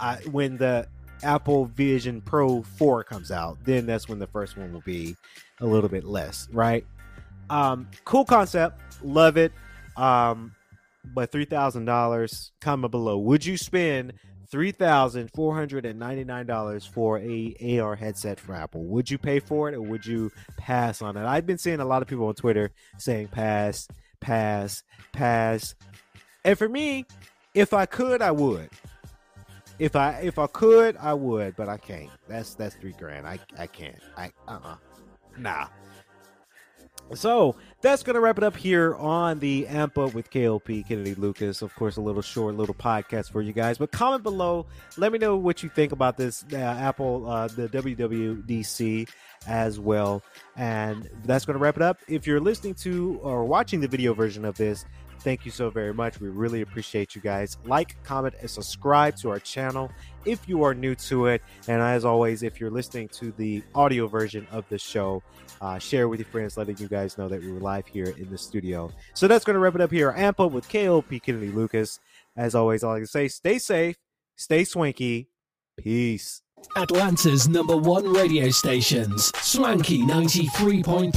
uh, 0.00 0.16
when 0.30 0.56
the 0.56 0.86
Apple 1.22 1.66
Vision 1.66 2.20
Pro 2.20 2.62
4 2.62 3.04
comes 3.04 3.30
out, 3.30 3.58
then 3.64 3.86
that's 3.86 4.08
when 4.08 4.18
the 4.18 4.26
first 4.26 4.56
one 4.56 4.72
will 4.72 4.80
be 4.80 5.16
a 5.60 5.66
little 5.66 5.88
bit 5.88 6.04
less, 6.04 6.48
right? 6.52 6.84
Um, 7.48 7.88
cool 8.04 8.24
concept, 8.24 8.80
love 9.02 9.36
it. 9.36 9.52
Um, 9.96 10.54
but 11.04 11.32
three 11.32 11.44
thousand 11.44 11.84
dollars, 11.84 12.52
comment 12.60 12.90
below. 12.90 13.18
Would 13.18 13.44
you 13.44 13.56
spend 13.56 14.14
three 14.50 14.72
thousand 14.72 15.30
four 15.34 15.54
hundred 15.54 15.86
and 15.86 15.98
ninety 15.98 16.24
nine 16.24 16.46
dollars 16.46 16.84
for 16.84 17.18
a 17.18 17.78
AR 17.80 17.96
headset 17.96 18.38
from 18.38 18.54
Apple? 18.54 18.84
Would 18.84 19.10
you 19.10 19.18
pay 19.18 19.40
for 19.40 19.68
it 19.68 19.74
or 19.74 19.82
would 19.82 20.06
you 20.06 20.30
pass 20.56 21.02
on 21.02 21.16
it? 21.16 21.24
I've 21.24 21.46
been 21.46 21.58
seeing 21.58 21.80
a 21.80 21.84
lot 21.84 22.02
of 22.02 22.08
people 22.08 22.26
on 22.26 22.34
Twitter 22.34 22.70
saying 22.98 23.28
pass, 23.28 23.88
pass, 24.20 24.82
pass. 25.12 25.74
And 26.44 26.58
for 26.58 26.68
me, 26.68 27.06
if 27.54 27.72
I 27.72 27.86
could, 27.86 28.22
I 28.22 28.30
would. 28.30 28.68
If 29.78 29.96
I 29.96 30.20
if 30.20 30.38
I 30.38 30.46
could, 30.46 30.96
I 30.98 31.14
would, 31.14 31.56
but 31.56 31.68
I 31.68 31.76
can't. 31.78 32.10
That's 32.28 32.54
that's 32.54 32.76
three 32.76 32.94
grand. 32.98 33.26
I 33.26 33.38
I 33.58 33.66
can't. 33.66 33.98
I 34.16 34.30
uh 34.46 34.58
uh 34.62 34.76
nah. 35.38 35.66
So 37.14 37.56
that's 37.80 38.02
gonna 38.02 38.20
wrap 38.20 38.38
it 38.38 38.44
up 38.44 38.56
here 38.56 38.94
on 38.94 39.38
the 39.38 39.66
Amp 39.66 39.98
Up 39.98 40.14
with 40.14 40.30
KLP 40.30 40.86
Kennedy 40.86 41.14
Lucas. 41.14 41.62
Of 41.62 41.74
course, 41.74 41.96
a 41.96 42.00
little 42.00 42.22
short 42.22 42.54
little 42.56 42.74
podcast 42.74 43.30
for 43.30 43.42
you 43.42 43.52
guys. 43.52 43.78
But 43.78 43.92
comment 43.92 44.22
below. 44.22 44.66
Let 44.96 45.12
me 45.12 45.18
know 45.18 45.36
what 45.36 45.62
you 45.62 45.68
think 45.68 45.92
about 45.92 46.16
this 46.16 46.44
uh, 46.52 46.56
Apple 46.56 47.28
uh, 47.28 47.48
the 47.48 47.68
WWDC 47.68 49.08
as 49.46 49.78
well. 49.78 50.22
And 50.56 51.08
that's 51.24 51.44
gonna 51.44 51.58
wrap 51.58 51.76
it 51.76 51.82
up. 51.82 51.98
If 52.08 52.26
you're 52.26 52.40
listening 52.40 52.74
to 52.76 53.18
or 53.22 53.44
watching 53.44 53.80
the 53.80 53.88
video 53.88 54.14
version 54.14 54.44
of 54.44 54.56
this, 54.56 54.84
Thank 55.22 55.44
you 55.44 55.52
so 55.52 55.70
very 55.70 55.94
much. 55.94 56.20
We 56.20 56.28
really 56.28 56.62
appreciate 56.62 57.14
you 57.14 57.20
guys. 57.20 57.56
Like, 57.64 58.02
comment, 58.02 58.34
and 58.40 58.50
subscribe 58.50 59.14
to 59.18 59.30
our 59.30 59.38
channel 59.38 59.90
if 60.24 60.48
you 60.48 60.64
are 60.64 60.74
new 60.74 60.96
to 60.96 61.26
it. 61.26 61.42
And 61.68 61.80
as 61.80 62.04
always, 62.04 62.42
if 62.42 62.60
you're 62.60 62.70
listening 62.70 63.08
to 63.10 63.30
the 63.32 63.62
audio 63.72 64.08
version 64.08 64.48
of 64.50 64.68
the 64.68 64.78
show, 64.78 65.22
uh, 65.60 65.78
share 65.78 66.08
with 66.08 66.18
your 66.18 66.26
friends, 66.26 66.56
letting 66.56 66.76
you 66.78 66.88
guys 66.88 67.18
know 67.18 67.28
that 67.28 67.40
we 67.40 67.52
were 67.52 67.60
live 67.60 67.86
here 67.86 68.14
in 68.18 68.30
the 68.30 68.38
studio. 68.38 68.90
So 69.14 69.28
that's 69.28 69.44
going 69.44 69.54
to 69.54 69.60
wrap 69.60 69.76
it 69.76 69.80
up 69.80 69.92
here. 69.92 70.12
Amp 70.16 70.40
Up 70.40 70.50
with 70.50 70.68
KLP 70.68 71.22
Kennedy 71.22 71.52
Lucas. 71.52 72.00
As 72.36 72.56
always, 72.56 72.82
all 72.82 72.94
I 72.94 72.98
can 72.98 73.06
say, 73.06 73.28
stay 73.28 73.58
safe, 73.58 73.96
stay 74.34 74.64
swanky. 74.64 75.28
Peace. 75.76 76.42
Atlanta's 76.76 77.48
number 77.48 77.76
one 77.76 78.12
radio 78.12 78.48
stations, 78.50 79.32
Swanky 79.40 80.00
93.3 80.00 81.12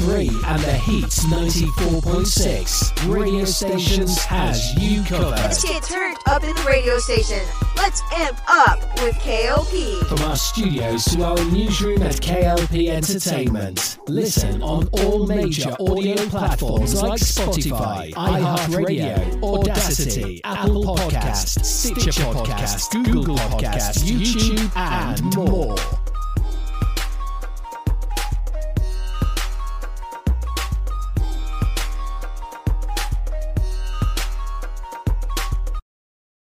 and 0.46 0.62
The 0.64 0.74
Heat 0.74 1.06
94.6. 1.06 3.14
Radio 3.14 3.46
stations 3.46 4.18
has 4.20 4.74
you 4.76 5.04
covered. 5.04 5.32
Let's 5.32 5.64
get 5.64 5.84
turned 5.84 6.18
up 6.28 6.44
in 6.44 6.54
the 6.56 6.64
radio 6.68 6.98
station. 7.00 7.42
Let's 7.78 8.02
amp 8.14 8.40
up 8.48 8.80
with 9.02 9.16
KLP. 9.16 10.06
From 10.08 10.20
our 10.30 10.36
studios 10.36 11.06
to 11.06 11.24
our 11.24 11.44
newsroom 11.46 12.02
at 12.04 12.16
KLP 12.16 12.90
Entertainment. 12.90 13.98
Listen 14.08 14.62
on 14.62 14.88
all 14.94 15.26
major 15.28 15.76
audio 15.80 16.16
platforms 16.28 17.02
like 17.02 17.20
Spotify, 17.20 18.14
iHeartRadio, 18.14 19.40
Audacy, 19.42 20.40
Apple 20.44 20.84
Podcasts, 20.84 21.64
Stitcher 21.66 22.12
Podcasts, 22.12 22.92
Google 23.04 23.36
Podcasts, 23.36 24.04
YouTube, 24.04 24.72
and 24.76 25.35
more. 25.36 26.05